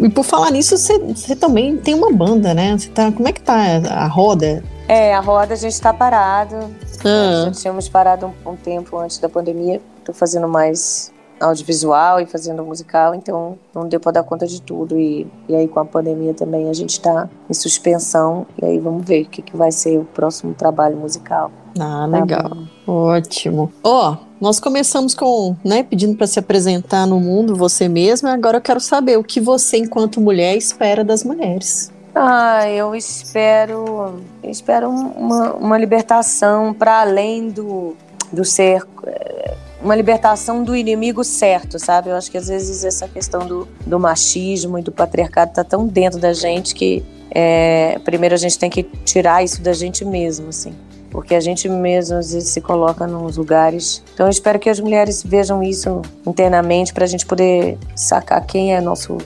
E 0.00 0.08
por 0.08 0.24
falar 0.24 0.50
nisso, 0.52 0.76
você 0.76 1.34
também 1.34 1.76
tem 1.76 1.94
uma 1.94 2.12
banda, 2.12 2.54
né? 2.54 2.76
Você 2.78 2.88
tá, 2.88 3.10
como 3.10 3.26
é 3.26 3.32
que 3.32 3.40
tá 3.40 3.56
a 3.90 4.06
roda? 4.06 4.62
É, 4.86 5.12
a 5.14 5.20
roda 5.20 5.54
a 5.54 5.56
gente 5.56 5.72
está 5.72 5.92
parado. 5.92 6.56
Ah. 7.04 7.46
Já 7.46 7.50
tínhamos 7.50 7.88
parado 7.88 8.32
um, 8.46 8.52
um, 8.52 8.56
tempo 8.56 8.96
antes 8.96 9.18
da 9.18 9.28
pandemia. 9.28 9.80
Estou 9.98 10.14
fazendo 10.14 10.48
mais 10.48 11.12
audiovisual 11.40 12.20
e 12.20 12.26
fazendo 12.26 12.64
musical, 12.64 13.14
então 13.14 13.58
não 13.74 13.88
deu 13.88 14.00
para 14.00 14.12
dar 14.12 14.22
conta 14.22 14.46
de 14.46 14.60
tudo. 14.60 14.98
E, 14.98 15.26
e 15.48 15.54
aí 15.54 15.68
com 15.68 15.80
a 15.80 15.84
pandemia 15.84 16.34
também 16.34 16.68
a 16.68 16.72
gente 16.72 16.90
está 16.90 17.28
em 17.48 17.54
suspensão. 17.54 18.46
E 18.60 18.64
aí 18.64 18.78
vamos 18.78 19.06
ver 19.06 19.22
o 19.22 19.28
que, 19.28 19.42
que 19.42 19.56
vai 19.56 19.72
ser 19.72 19.98
o 19.98 20.04
próximo 20.04 20.54
trabalho 20.54 20.96
musical. 20.96 21.50
Ah, 21.78 22.08
tá 22.10 22.18
legal. 22.18 22.50
Ótimo. 22.86 23.72
Ó, 23.82 24.12
oh, 24.12 24.16
nós 24.40 24.58
começamos 24.60 25.14
com, 25.14 25.56
né, 25.64 25.82
pedindo 25.82 26.16
para 26.16 26.26
se 26.26 26.38
apresentar 26.38 27.06
no 27.06 27.20
mundo 27.20 27.54
você 27.54 27.88
mesma. 27.88 28.32
Agora 28.32 28.58
eu 28.58 28.62
quero 28.62 28.80
saber 28.80 29.18
o 29.18 29.24
que 29.24 29.40
você, 29.40 29.78
enquanto 29.78 30.20
mulher, 30.20 30.56
espera 30.56 31.04
das 31.04 31.24
mulheres. 31.24 31.92
Ah, 32.14 32.68
eu 32.68 32.96
espero, 32.96 34.20
espero 34.42 34.90
uma, 34.90 35.52
uma 35.52 35.78
libertação 35.78 36.74
para 36.74 37.02
além 37.02 37.48
do, 37.48 37.94
do 38.32 38.44
ser, 38.44 38.82
eh, 39.06 39.54
uma 39.82 39.94
libertação 39.94 40.62
do 40.62 40.74
inimigo 40.74 41.22
certo, 41.24 41.78
sabe? 41.78 42.10
Eu 42.10 42.16
acho 42.16 42.30
que 42.30 42.38
às 42.38 42.48
vezes 42.48 42.84
essa 42.84 43.06
questão 43.08 43.46
do, 43.46 43.68
do 43.86 43.98
machismo 43.98 44.78
e 44.78 44.82
do 44.82 44.90
patriarcado 44.90 45.52
tá 45.52 45.64
tão 45.64 45.86
dentro 45.86 46.18
da 46.18 46.32
gente 46.32 46.74
que 46.74 47.04
é, 47.30 47.98
primeiro 48.04 48.34
a 48.34 48.38
gente 48.38 48.58
tem 48.58 48.70
que 48.70 48.82
tirar 48.82 49.44
isso 49.44 49.62
da 49.62 49.72
gente 49.72 50.04
mesmo, 50.04 50.48
assim. 50.48 50.72
Porque 51.10 51.34
a 51.34 51.40
gente 51.40 51.68
mesmo 51.68 52.18
às 52.18 52.32
vezes 52.32 52.50
se 52.50 52.60
coloca 52.60 53.06
nos 53.06 53.36
lugares. 53.36 54.02
Então 54.12 54.26
eu 54.26 54.30
espero 54.30 54.58
que 54.58 54.68
as 54.68 54.80
mulheres 54.80 55.22
vejam 55.22 55.62
isso 55.62 56.02
internamente 56.26 56.92
para 56.92 57.04
a 57.04 57.08
gente 57.08 57.24
poder 57.24 57.78
sacar 57.94 58.44
quem 58.44 58.74
é 58.74 58.80
nosso, 58.80 59.16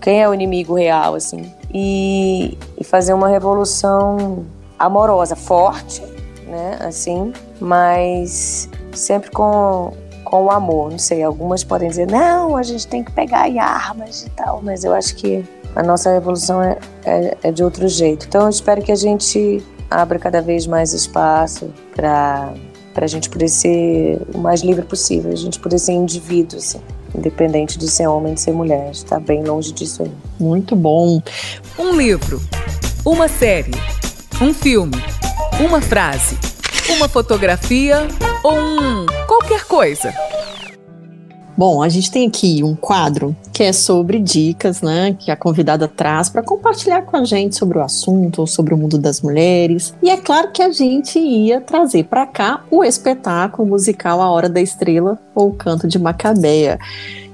quem 0.00 0.22
é 0.22 0.28
o 0.28 0.34
inimigo 0.34 0.74
real, 0.74 1.14
assim 1.14 1.50
e, 1.74 2.56
e 2.78 2.84
fazer 2.84 3.12
uma 3.12 3.28
revolução 3.28 4.46
amorosa, 4.78 5.34
forte, 5.34 6.00
né? 6.46 6.78
Assim, 6.80 7.32
mas 7.60 8.70
sempre 8.96 9.30
com, 9.30 9.92
com 10.24 10.44
o 10.44 10.50
amor. 10.50 10.90
Não 10.90 10.98
sei, 10.98 11.22
algumas 11.22 11.64
podem 11.64 11.88
dizer, 11.88 12.06
não, 12.06 12.56
a 12.56 12.62
gente 12.62 12.86
tem 12.86 13.02
que 13.02 13.12
pegar 13.12 13.48
em 13.48 13.58
armas 13.58 14.24
e 14.24 14.30
tal, 14.30 14.60
mas 14.62 14.84
eu 14.84 14.92
acho 14.92 15.14
que 15.16 15.44
a 15.74 15.82
nossa 15.82 16.12
revolução 16.12 16.62
é, 16.62 16.78
é, 17.04 17.36
é 17.42 17.52
de 17.52 17.62
outro 17.62 17.88
jeito. 17.88 18.26
Então 18.26 18.42
eu 18.42 18.50
espero 18.50 18.82
que 18.82 18.92
a 18.92 18.96
gente 18.96 19.64
abra 19.90 20.18
cada 20.18 20.40
vez 20.40 20.66
mais 20.66 20.92
espaço 20.92 21.70
para 21.94 22.54
a 22.96 23.06
gente 23.06 23.28
poder 23.28 23.48
ser 23.48 24.20
o 24.34 24.38
mais 24.38 24.62
livre 24.62 24.84
possível, 24.84 25.32
a 25.32 25.36
gente 25.36 25.58
poder 25.60 25.78
ser 25.78 25.92
indivíduo, 25.92 26.58
assim 26.58 26.80
independente 27.16 27.78
de 27.78 27.88
ser 27.88 28.06
homem, 28.08 28.34
de 28.34 28.40
ser 28.40 28.52
mulher. 28.52 28.90
Está 28.90 29.20
bem 29.20 29.44
longe 29.44 29.72
disso 29.72 30.02
aí. 30.02 30.12
Muito 30.38 30.74
bom. 30.74 31.22
Um 31.78 31.96
livro, 31.96 32.42
uma 33.04 33.28
série, 33.28 33.70
um 34.40 34.52
filme, 34.52 34.96
uma 35.60 35.80
frase, 35.80 36.36
uma 36.90 37.08
fotografia 37.08 38.06
ou 38.42 38.54
um 38.54 39.06
qualquer 39.26 39.64
coisa. 39.64 40.12
Bom, 41.56 41.82
a 41.82 41.88
gente 41.88 42.10
tem 42.10 42.26
aqui 42.26 42.64
um 42.64 42.74
quadro 42.74 43.34
que 43.52 43.62
é 43.62 43.72
sobre 43.72 44.18
dicas, 44.18 44.82
né, 44.82 45.16
que 45.16 45.30
a 45.30 45.36
convidada 45.36 45.86
traz 45.86 46.28
para 46.28 46.42
compartilhar 46.42 47.02
com 47.02 47.16
a 47.16 47.24
gente 47.24 47.54
sobre 47.54 47.78
o 47.78 47.82
assunto 47.82 48.40
ou 48.40 48.46
sobre 48.46 48.74
o 48.74 48.76
mundo 48.76 48.98
das 48.98 49.20
mulheres. 49.20 49.94
E 50.02 50.10
é 50.10 50.16
claro 50.16 50.50
que 50.50 50.60
a 50.60 50.72
gente 50.72 51.16
ia 51.16 51.60
trazer 51.60 52.04
para 52.04 52.26
cá 52.26 52.64
o 52.70 52.82
espetáculo 52.82 53.68
musical 53.68 54.20
A 54.20 54.28
Hora 54.28 54.48
da 54.48 54.60
Estrela 54.60 55.16
ou 55.32 55.50
o 55.50 55.54
Canto 55.54 55.86
de 55.86 55.96
Macabeia. 55.96 56.78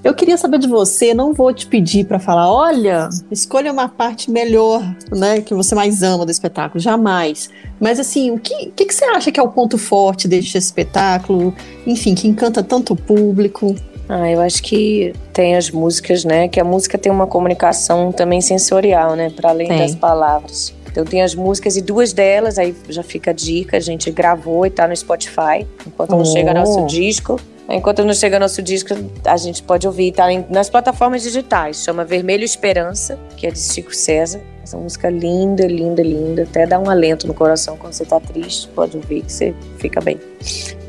Eu 0.02 0.14
queria 0.14 0.38
saber 0.38 0.58
de 0.58 0.66
você, 0.66 1.12
não 1.12 1.34
vou 1.34 1.52
te 1.52 1.66
pedir 1.66 2.06
para 2.06 2.18
falar, 2.18 2.50
olha, 2.50 3.10
escolha 3.30 3.70
uma 3.70 3.86
parte 3.86 4.30
melhor, 4.30 4.82
né, 5.10 5.42
que 5.42 5.52
você 5.52 5.74
mais 5.74 6.02
ama 6.02 6.24
do 6.24 6.30
espetáculo, 6.30 6.80
jamais. 6.80 7.50
Mas 7.78 8.00
assim, 8.00 8.30
o 8.30 8.38
que, 8.38 8.72
que, 8.74 8.86
que 8.86 8.94
você 8.94 9.04
acha 9.04 9.30
que 9.30 9.38
é 9.38 9.42
o 9.42 9.48
ponto 9.48 9.76
forte 9.76 10.26
deste 10.26 10.56
espetáculo? 10.56 11.54
Enfim, 11.86 12.14
que 12.14 12.26
encanta 12.26 12.62
tanto 12.62 12.94
o 12.94 12.96
público? 12.96 13.74
Ah, 14.08 14.30
eu 14.30 14.40
acho 14.40 14.62
que 14.62 15.12
tem 15.32 15.54
as 15.54 15.70
músicas, 15.70 16.24
né? 16.24 16.48
Que 16.48 16.58
a 16.58 16.64
música 16.64 16.98
tem 16.98 17.12
uma 17.12 17.26
comunicação 17.26 18.10
também 18.10 18.40
sensorial, 18.40 19.14
né? 19.14 19.30
Para 19.30 19.50
além 19.50 19.68
tem. 19.68 19.78
das 19.78 19.94
palavras. 19.94 20.74
Então 20.90 21.04
tem 21.04 21.22
as 21.22 21.34
músicas 21.34 21.76
e 21.76 21.80
duas 21.80 22.12
delas, 22.12 22.58
aí 22.58 22.74
já 22.88 23.04
fica 23.04 23.30
a 23.30 23.34
dica, 23.34 23.76
a 23.76 23.80
gente 23.80 24.10
gravou 24.10 24.66
e 24.66 24.70
tá 24.70 24.88
no 24.88 24.96
Spotify, 24.96 25.64
enquanto 25.86 26.12
oh. 26.12 26.16
não 26.16 26.24
chega 26.24 26.52
nosso 26.52 26.84
disco. 26.86 27.38
Enquanto 27.70 28.04
não 28.04 28.12
chega 28.12 28.38
nosso 28.38 28.60
disco, 28.60 28.88
a 29.24 29.36
gente 29.36 29.62
pode 29.62 29.86
ouvir, 29.86 30.12
tá 30.12 30.26
nas 30.48 30.68
plataformas 30.68 31.22
digitais. 31.22 31.84
Chama 31.84 32.04
Vermelho 32.04 32.44
Esperança, 32.44 33.18
que 33.36 33.46
é 33.46 33.50
de 33.50 33.60
Chico 33.60 33.94
César. 33.94 34.40
Essa 34.62 34.76
música 34.76 35.08
linda, 35.08 35.66
linda, 35.66 36.02
linda. 36.02 36.42
Até 36.42 36.66
dá 36.66 36.78
um 36.78 36.90
alento 36.90 37.26
no 37.26 37.34
coração 37.34 37.76
quando 37.76 37.92
você 37.92 38.04
tá 38.04 38.18
triste. 38.18 38.68
Pode 38.68 38.96
ouvir 38.96 39.22
que 39.22 39.32
você 39.32 39.54
fica 39.78 40.00
bem. 40.00 40.18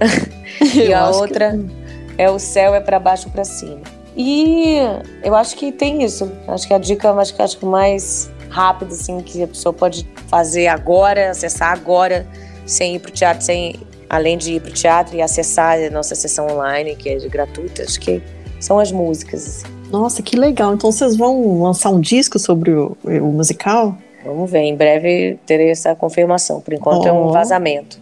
e 0.76 0.92
a 0.92 1.10
outra. 1.10 1.52
Que 1.52 2.22
é 2.22 2.30
o 2.30 2.40
céu 2.40 2.74
é 2.74 2.80
para 2.80 3.00
baixo 3.00 3.30
para 3.30 3.44
cima. 3.44 3.82
E 4.16 4.78
eu 5.24 5.36
acho 5.36 5.56
que 5.56 5.72
tem 5.72 6.04
isso. 6.04 6.32
Acho 6.48 6.68
que 6.68 6.74
a 6.74 6.78
dica 6.78 7.12
acho 7.12 7.36
que, 7.36 7.42
acho 7.42 7.58
que 7.58 7.66
mais 7.66 8.32
rápida 8.50 8.94
assim 8.94 9.20
que 9.22 9.44
a 9.44 9.48
pessoa 9.48 9.72
pode 9.72 10.08
fazer 10.28 10.68
agora, 10.68 11.32
acessar 11.32 11.72
agora, 11.72 12.28
sem 12.66 12.96
ir 12.96 13.00
para 13.00 13.10
o 13.10 13.14
teatro, 13.14 13.46
sem 13.46 13.80
além 14.12 14.38
de 14.38 14.56
ir 14.56 14.60
para 14.62 14.72
o 14.72 14.74
teatro 14.74 15.16
e 15.16 15.22
acessar 15.22 15.80
a 15.80 15.90
nossa 15.90 16.14
sessão 16.16 16.46
online, 16.48 16.98
que 16.98 17.08
é 17.08 17.18
gratuita, 17.30 17.84
acho 17.84 17.98
que 17.98 18.22
são 18.60 18.78
as 18.78 18.92
músicas. 18.92 19.48
Assim. 19.48 19.74
Nossa, 19.90 20.22
que 20.22 20.36
legal. 20.36 20.74
Então 20.74 20.92
vocês 20.92 21.16
vão 21.16 21.64
lançar 21.64 21.92
um 21.92 22.02
disco 22.02 22.38
sobre 22.38 22.72
o, 22.72 22.98
o 23.06 23.32
musical? 23.32 23.98
Vamos 24.24 24.52
ver, 24.52 24.60
em 24.60 24.76
breve 24.76 25.40
terei 25.46 25.70
essa 25.70 25.96
confirmação. 25.96 26.62
Por 26.62 26.74
enquanto 26.74 27.06
oh. 27.06 27.08
é 27.08 27.12
um 27.12 27.32
vazamento. 27.32 27.98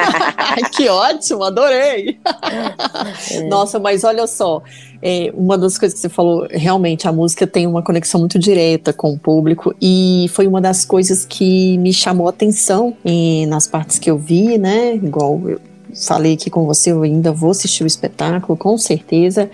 que 0.74 0.88
ótimo, 0.88 1.44
adorei! 1.44 2.18
É. 3.30 3.42
Nossa, 3.44 3.78
mas 3.78 4.04
olha 4.04 4.26
só, 4.26 4.62
é, 5.02 5.32
uma 5.34 5.58
das 5.58 5.76
coisas 5.76 5.94
que 5.94 6.00
você 6.00 6.08
falou, 6.08 6.46
realmente 6.50 7.06
a 7.08 7.12
música 7.12 7.46
tem 7.46 7.66
uma 7.66 7.82
conexão 7.82 8.20
muito 8.20 8.38
direta 8.38 8.92
com 8.92 9.12
o 9.12 9.18
público 9.18 9.74
e 9.80 10.26
foi 10.32 10.46
uma 10.46 10.60
das 10.60 10.84
coisas 10.84 11.24
que 11.24 11.76
me 11.78 11.92
chamou 11.92 12.28
a 12.28 12.30
atenção 12.30 12.96
e, 13.04 13.44
nas 13.46 13.66
partes 13.66 13.98
que 13.98 14.10
eu 14.10 14.16
vi, 14.16 14.56
né? 14.56 14.94
Igual 14.94 15.40
eu 15.48 15.60
falei 16.06 16.34
aqui 16.34 16.48
com 16.48 16.64
você, 16.64 16.92
eu 16.92 17.02
ainda 17.02 17.32
vou 17.32 17.50
assistir 17.50 17.84
o 17.84 17.86
espetáculo, 17.86 18.56
com 18.56 18.78
certeza. 18.78 19.50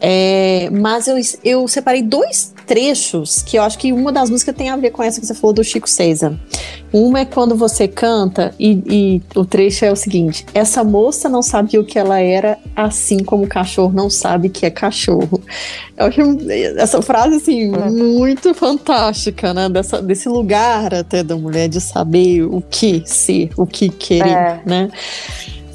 É, 0.00 0.68
mas 0.70 1.06
eu, 1.06 1.16
eu 1.42 1.68
separei 1.68 2.02
dois 2.02 2.54
trechos 2.68 3.42
que 3.42 3.56
eu 3.56 3.62
acho 3.62 3.78
que 3.78 3.92
uma 3.92 4.12
das 4.12 4.28
músicas 4.28 4.54
tem 4.54 4.68
a 4.68 4.76
ver 4.76 4.90
com 4.90 5.02
essa 5.02 5.18
que 5.18 5.26
você 5.26 5.34
falou 5.34 5.54
do 5.54 5.64
Chico 5.64 5.88
César. 5.88 6.38
Uma 6.92 7.20
é 7.20 7.24
quando 7.24 7.56
você 7.56 7.88
canta 7.88 8.54
e, 8.58 8.82
e 8.86 9.22
o 9.34 9.44
trecho 9.44 9.84
é 9.84 9.90
o 9.90 9.96
seguinte: 9.96 10.44
essa 10.54 10.84
moça 10.84 11.28
não 11.28 11.42
sabia 11.42 11.80
o 11.80 11.84
que 11.84 11.98
ela 11.98 12.20
era, 12.20 12.58
assim 12.76 13.24
como 13.24 13.44
o 13.44 13.48
cachorro 13.48 13.92
não 13.92 14.10
sabe 14.10 14.50
que 14.50 14.66
é 14.66 14.70
cachorro. 14.70 15.40
Eu 15.96 16.06
acho 16.06 16.20
essa 16.76 17.00
frase 17.02 17.36
assim 17.36 17.74
é. 17.74 17.90
muito 17.90 18.52
fantástica, 18.54 19.52
né? 19.54 19.68
Dessa, 19.68 20.00
desse 20.02 20.28
lugar 20.28 20.94
até 20.94 21.22
da 21.22 21.36
mulher 21.36 21.68
de 21.68 21.80
saber 21.80 22.42
o 22.42 22.62
que 22.62 23.02
ser, 23.06 23.50
o 23.56 23.66
que 23.66 23.88
querer, 23.88 24.28
é. 24.28 24.62
né? 24.64 24.90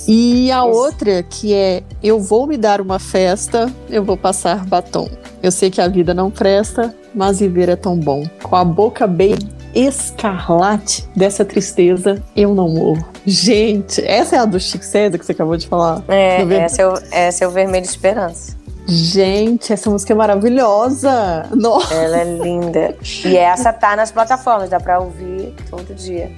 E 0.08 0.52
a 0.52 0.64
outra 0.64 1.24
que 1.24 1.54
é 1.54 1.84
eu 2.02 2.20
vou 2.20 2.46
me 2.48 2.58
dar 2.58 2.82
uma 2.82 3.00
festa, 3.00 3.72
eu 3.90 4.04
vou 4.04 4.18
passar 4.18 4.66
batom. 4.66 5.10
Eu 5.42 5.52
sei 5.52 5.70
que 5.70 5.82
a 5.82 5.88
vida 5.88 6.14
não 6.14 6.30
presta, 6.32 6.96
mas 7.14 7.40
viver 7.40 7.70
é 7.70 7.76
tão 7.76 7.98
bom. 7.98 8.26
Com 8.42 8.56
a 8.56 8.64
boca 8.64 9.06
bem 9.08 9.36
escarlate 9.74 11.08
dessa 11.16 11.44
tristeza, 11.44 12.22
eu 12.36 12.54
não 12.54 12.70
morro. 12.70 13.06
Gente, 13.26 14.02
essa 14.06 14.36
é 14.36 14.40
a 14.40 14.46
do 14.46 14.60
Chico 14.60 14.84
César 14.84 15.18
que 15.18 15.26
você 15.26 15.32
acabou 15.32 15.58
de 15.58 15.68
falar? 15.68 16.04
É, 16.08 16.42
essa 16.56 16.82
é, 16.82 16.88
o, 16.88 16.94
essa 17.12 17.44
é 17.44 17.48
o 17.48 17.52
Vermelho 17.52 17.86
Esperança. 17.86 18.56
Gente, 18.86 19.72
essa 19.72 19.90
música 19.90 20.12
é 20.12 20.16
maravilhosa! 20.16 21.48
Nossa. 21.56 21.94
Ela 21.94 22.18
é 22.20 22.24
linda. 22.24 22.96
E 23.26 23.38
essa 23.38 23.72
tá 23.72 23.96
nas 23.96 24.12
plataformas, 24.12 24.70
dá 24.70 24.80
pra 24.80 25.00
ouvir 25.00 25.54
todo 25.70 25.96
dia. 25.96 26.30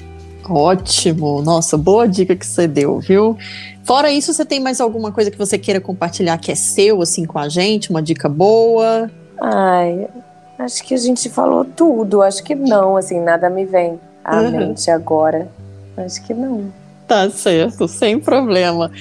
Ótimo! 0.50 1.42
Nossa, 1.42 1.78
boa 1.78 2.08
dica 2.08 2.36
que 2.36 2.46
você 2.46 2.68
deu, 2.68 3.00
viu? 3.00 3.38
Fora 3.84 4.12
isso, 4.12 4.34
você 4.34 4.46
tem 4.46 4.60
mais 4.60 4.82
alguma 4.82 5.12
coisa 5.12 5.30
que 5.30 5.38
você 5.38 5.58
queira 5.58 5.80
compartilhar 5.80 6.38
que 6.38 6.52
é 6.52 6.56
seu, 6.56 7.02
assim, 7.02 7.26
com 7.26 7.38
a 7.38 7.48
gente? 7.50 7.90
Uma 7.90 8.02
dica 8.02 8.28
boa? 8.28 9.10
Ai, 9.42 10.08
acho 10.58 10.84
que 10.84 10.94
a 10.94 10.98
gente 10.98 11.30
falou 11.30 11.64
tudo. 11.64 12.22
Acho 12.22 12.44
que 12.44 12.56
não, 12.56 12.98
assim, 12.98 13.20
nada 13.20 13.50
me 13.50 13.66
vem 13.66 14.00
à 14.24 14.42
uhum. 14.42 14.52
mente 14.52 14.90
agora. 14.90 15.48
Acho 15.98 16.24
que 16.24 16.34
não. 16.34 16.74
Tá 17.08 17.30
certo, 17.30 17.88
sem 17.88 18.20
problema. 18.20 18.92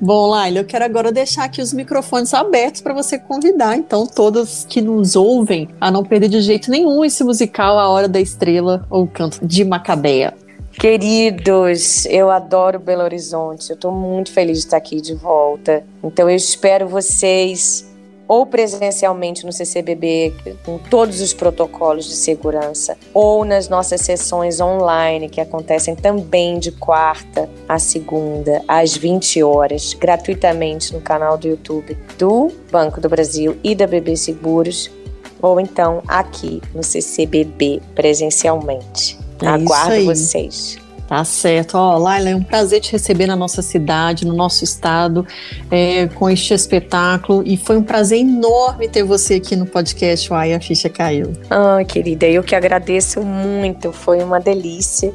Bom, 0.00 0.26
Laila, 0.26 0.58
eu 0.58 0.64
quero 0.64 0.84
agora 0.84 1.10
deixar 1.10 1.44
aqui 1.44 1.62
os 1.62 1.72
microfones 1.72 2.34
abertos 2.34 2.82
para 2.82 2.92
você 2.92 3.18
convidar, 3.18 3.76
então, 3.76 4.06
todas 4.06 4.66
que 4.68 4.82
nos 4.82 5.16
ouvem 5.16 5.68
a 5.80 5.90
não 5.90 6.04
perder 6.04 6.28
de 6.28 6.42
jeito 6.42 6.70
nenhum 6.70 7.04
esse 7.04 7.24
musical 7.24 7.78
A 7.78 7.88
Hora 7.88 8.08
da 8.08 8.20
Estrela 8.20 8.84
ou 8.90 9.06
Canto 9.06 9.38
de 9.46 9.64
Macabeia. 9.64 10.34
Queridos, 10.78 12.04
eu 12.06 12.30
adoro 12.30 12.78
Belo 12.78 13.02
Horizonte, 13.02 13.70
eu 13.70 13.74
estou 13.74 13.92
muito 13.92 14.32
feliz 14.32 14.58
de 14.58 14.64
estar 14.64 14.76
aqui 14.76 15.00
de 15.00 15.14
volta. 15.14 15.84
Então, 16.02 16.28
eu 16.28 16.36
espero 16.36 16.86
vocês 16.88 17.86
ou 18.26 18.46
presencialmente 18.46 19.44
no 19.44 19.52
CCBB, 19.52 20.34
com 20.64 20.78
todos 20.78 21.20
os 21.20 21.32
protocolos 21.32 22.06
de 22.06 22.14
segurança, 22.14 22.96
ou 23.12 23.44
nas 23.44 23.68
nossas 23.68 24.00
sessões 24.00 24.60
online, 24.60 25.28
que 25.28 25.40
acontecem 25.40 25.94
também 25.94 26.58
de 26.58 26.72
quarta 26.72 27.48
a 27.68 27.78
segunda, 27.78 28.62
às 28.66 28.96
20 28.96 29.42
horas, 29.42 29.94
gratuitamente 29.94 30.92
no 30.92 31.00
canal 31.00 31.36
do 31.36 31.48
YouTube 31.48 31.96
do 32.18 32.50
Banco 32.70 33.00
do 33.00 33.08
Brasil 33.08 33.56
e 33.62 33.74
da 33.74 33.86
BB 33.86 34.16
Seguros, 34.16 34.90
ou 35.40 35.60
então 35.60 36.02
aqui 36.08 36.62
no 36.74 36.82
CCBB 36.82 37.82
presencialmente. 37.94 39.23
É 39.42 39.48
Aguardo 39.48 40.04
vocês. 40.04 40.78
Tá 41.06 41.22
certo. 41.22 41.76
Ó, 41.76 41.98
Laila, 41.98 42.30
é 42.30 42.36
um 42.36 42.42
prazer 42.42 42.80
te 42.80 42.92
receber 42.92 43.26
na 43.26 43.36
nossa 43.36 43.60
cidade, 43.60 44.26
no 44.26 44.34
nosso 44.34 44.64
estado, 44.64 45.26
é, 45.70 46.06
com 46.08 46.30
este 46.30 46.54
espetáculo. 46.54 47.42
E 47.44 47.56
foi 47.56 47.76
um 47.76 47.82
prazer 47.82 48.20
enorme 48.20 48.88
ter 48.88 49.04
você 49.04 49.34
aqui 49.34 49.54
no 49.54 49.66
podcast 49.66 50.32
Uai, 50.32 50.54
a 50.54 50.60
Ficha 50.60 50.88
Caiu. 50.88 51.32
Ah, 51.50 51.84
querida, 51.84 52.26
eu 52.26 52.42
que 52.42 52.54
agradeço 52.54 53.22
muito. 53.22 53.92
Foi 53.92 54.22
uma 54.22 54.40
delícia. 54.40 55.12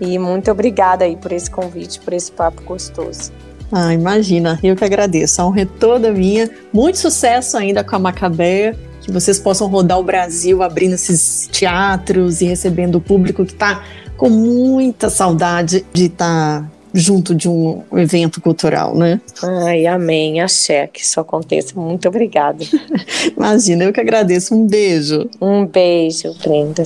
E 0.00 0.18
muito 0.18 0.50
obrigada 0.50 1.04
aí 1.04 1.16
por 1.16 1.30
esse 1.30 1.50
convite, 1.50 2.00
por 2.00 2.12
esse 2.12 2.32
papo 2.32 2.62
gostoso. 2.62 3.30
Ah, 3.70 3.94
imagina, 3.94 4.58
eu 4.62 4.74
que 4.74 4.84
agradeço. 4.84 5.40
A 5.40 5.46
honra 5.46 5.60
é 5.60 5.64
toda 5.64 6.10
minha. 6.10 6.50
Muito 6.72 6.98
sucesso 6.98 7.56
ainda 7.56 7.84
com 7.84 7.94
a 7.94 7.98
Macabeia. 7.98 8.76
Que 9.10 9.14
vocês 9.14 9.40
possam 9.40 9.66
rodar 9.66 9.98
o 9.98 10.04
Brasil 10.04 10.62
abrindo 10.62 10.94
esses 10.94 11.48
teatros 11.50 12.40
e 12.40 12.44
recebendo 12.44 12.94
o 12.94 13.00
público 13.00 13.44
que 13.44 13.52
está 13.52 13.84
com 14.16 14.30
muita 14.30 15.10
saudade 15.10 15.84
de 15.92 16.04
estar 16.04 16.62
tá 16.62 16.70
junto 16.94 17.34
de 17.34 17.48
um 17.48 17.82
evento 17.94 18.40
cultural, 18.40 18.94
né? 18.94 19.20
Ai, 19.42 19.84
amém, 19.86 20.40
axé, 20.40 20.86
que 20.86 21.00
isso 21.00 21.18
aconteça. 21.18 21.72
Muito 21.74 22.06
obrigada. 22.06 22.64
Imagina, 23.36 23.82
eu 23.82 23.92
que 23.92 24.00
agradeço. 24.00 24.54
Um 24.54 24.64
beijo. 24.64 25.28
Um 25.40 25.66
beijo, 25.66 26.32
Brenda. 26.40 26.84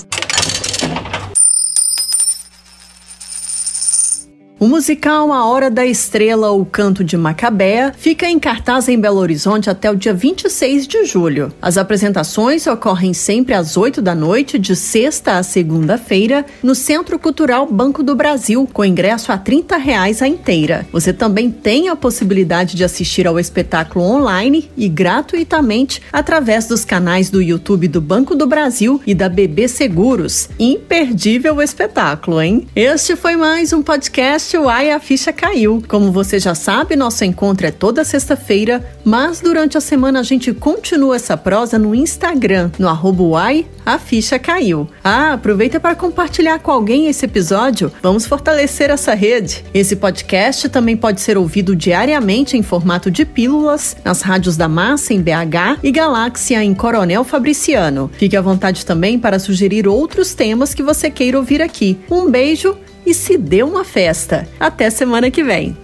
O 4.65 4.67
musical 4.67 5.31
A 5.31 5.45
Hora 5.45 5.71
da 5.71 5.85
Estrela, 5.85 6.51
O 6.51 6.65
Canto 6.65 7.05
de 7.05 7.19
Macabea, 7.19 7.93
fica 7.99 8.27
em 8.27 8.39
cartaz 8.39 8.89
em 8.89 8.99
Belo 8.99 9.19
Horizonte 9.19 9.69
até 9.69 9.91
o 9.91 9.95
dia 9.95 10.15
26 10.15 10.87
de 10.87 11.05
julho. 11.05 11.53
As 11.61 11.77
apresentações 11.77 12.67
ocorrem 12.67 13.13
sempre 13.13 13.53
às 13.53 13.77
8 13.77 14.01
da 14.01 14.15
noite, 14.15 14.59
de 14.59 14.75
sexta 14.75 15.37
a 15.37 15.43
segunda-feira, 15.43 16.47
no 16.63 16.75
Centro 16.75 17.19
Cultural 17.19 17.67
Banco 17.71 18.03
do 18.03 18.15
Brasil, 18.15 18.67
com 18.73 18.83
ingresso 18.87 19.31
a 19.31 19.37
30 19.37 19.77
reais 19.77 20.23
a 20.23 20.29
inteira. 20.29 20.87
Você 20.91 21.13
também 21.13 21.51
tem 21.51 21.91
a 21.91 21.95
possibilidade 21.95 22.75
de 22.75 22.85
assistir 22.85 23.27
ao 23.27 23.39
espetáculo 23.39 24.03
online 24.03 24.71
e 24.79 24.89
gratuitamente 24.89 26.01
através 26.11 26.67
dos 26.67 26.87
canais 26.87 27.29
do 27.29 27.43
YouTube 27.43 27.87
do 27.87 28.01
Banco 28.01 28.35
do 28.35 28.47
Brasil 28.47 28.99
e 29.07 29.15
da 29.15 29.29
BB 29.29 29.69
Seguros. 29.69 30.49
Imperdível 30.59 31.61
espetáculo, 31.61 32.41
hein? 32.41 32.67
Este 32.75 33.15
foi 33.15 33.37
mais 33.37 33.71
um 33.71 33.83
podcast 33.83 34.54
Uai 34.57 34.91
a 34.91 35.01
Ficha 35.01 35.33
Caiu. 35.33 35.83
Como 35.87 36.13
você 36.13 36.39
já 36.39 36.55
sabe, 36.55 36.97
nosso 36.97 37.25
encontro 37.25 37.67
é 37.67 37.71
toda 37.71 38.05
sexta-feira, 38.05 38.85
mas 39.05 39.41
durante 39.41 39.77
a 39.77 39.81
semana 39.81 40.21
a 40.21 40.23
gente 40.23 40.53
continua 40.53 41.17
essa 41.17 41.37
prosa 41.37 41.79
no 41.79 41.95
Instagram, 41.95 42.71
no 42.79 42.89
arroba 42.89 43.23
Uai 43.23 43.67
a 43.85 43.99
Ficha 43.99 44.39
Caiu. 44.39 44.89
Ah, 45.03 45.35
aproveita 45.35 45.79
para 45.79 45.95
compartilhar 45.95 46.59
com 46.59 46.71
alguém 46.71 47.07
esse 47.07 47.25
episódio. 47.25 47.93
Vamos 48.03 48.27
fortalecer 48.27 48.91
essa 48.91 49.15
rede. 49.15 49.65
Esse 49.75 49.97
podcast 49.97 50.69
também 50.69 50.97
pode 50.97 51.21
ser 51.21 51.37
ouvido 51.37 51.77
diariamente 51.77 52.57
em 52.57 52.63
formato 52.63 53.11
de 53.11 53.25
pílulas 53.25 53.97
nas 54.05 54.23
rádios 54.23 54.57
da 54.57 54.69
Massa 54.69 55.13
em 55.13 55.21
BH 55.21 55.81
e 55.83 55.91
Galáxia 55.91 56.65
em 56.65 56.75
Coronel 56.75 57.25
Fabriciano. 57.25 58.11
Fique 58.15 58.37
à 58.37 58.41
vontade 58.41 58.87
também 58.87 59.19
para 59.19 59.39
sugerir 59.39 59.87
outros 59.87 60.35
temas 60.35 60.73
que 60.73 60.83
você 60.83 61.11
queira 61.11 61.39
ouvir 61.39 61.61
aqui. 61.61 61.99
Um 62.11 62.31
beijo 62.31 62.77
e 63.07 63.15
se 63.15 63.37
dê 63.37 63.63
uma 63.63 63.85
festa. 63.85 64.49
Até 64.59 64.91
semana 64.91 65.31
que 65.31 65.43
vem. 65.43 65.77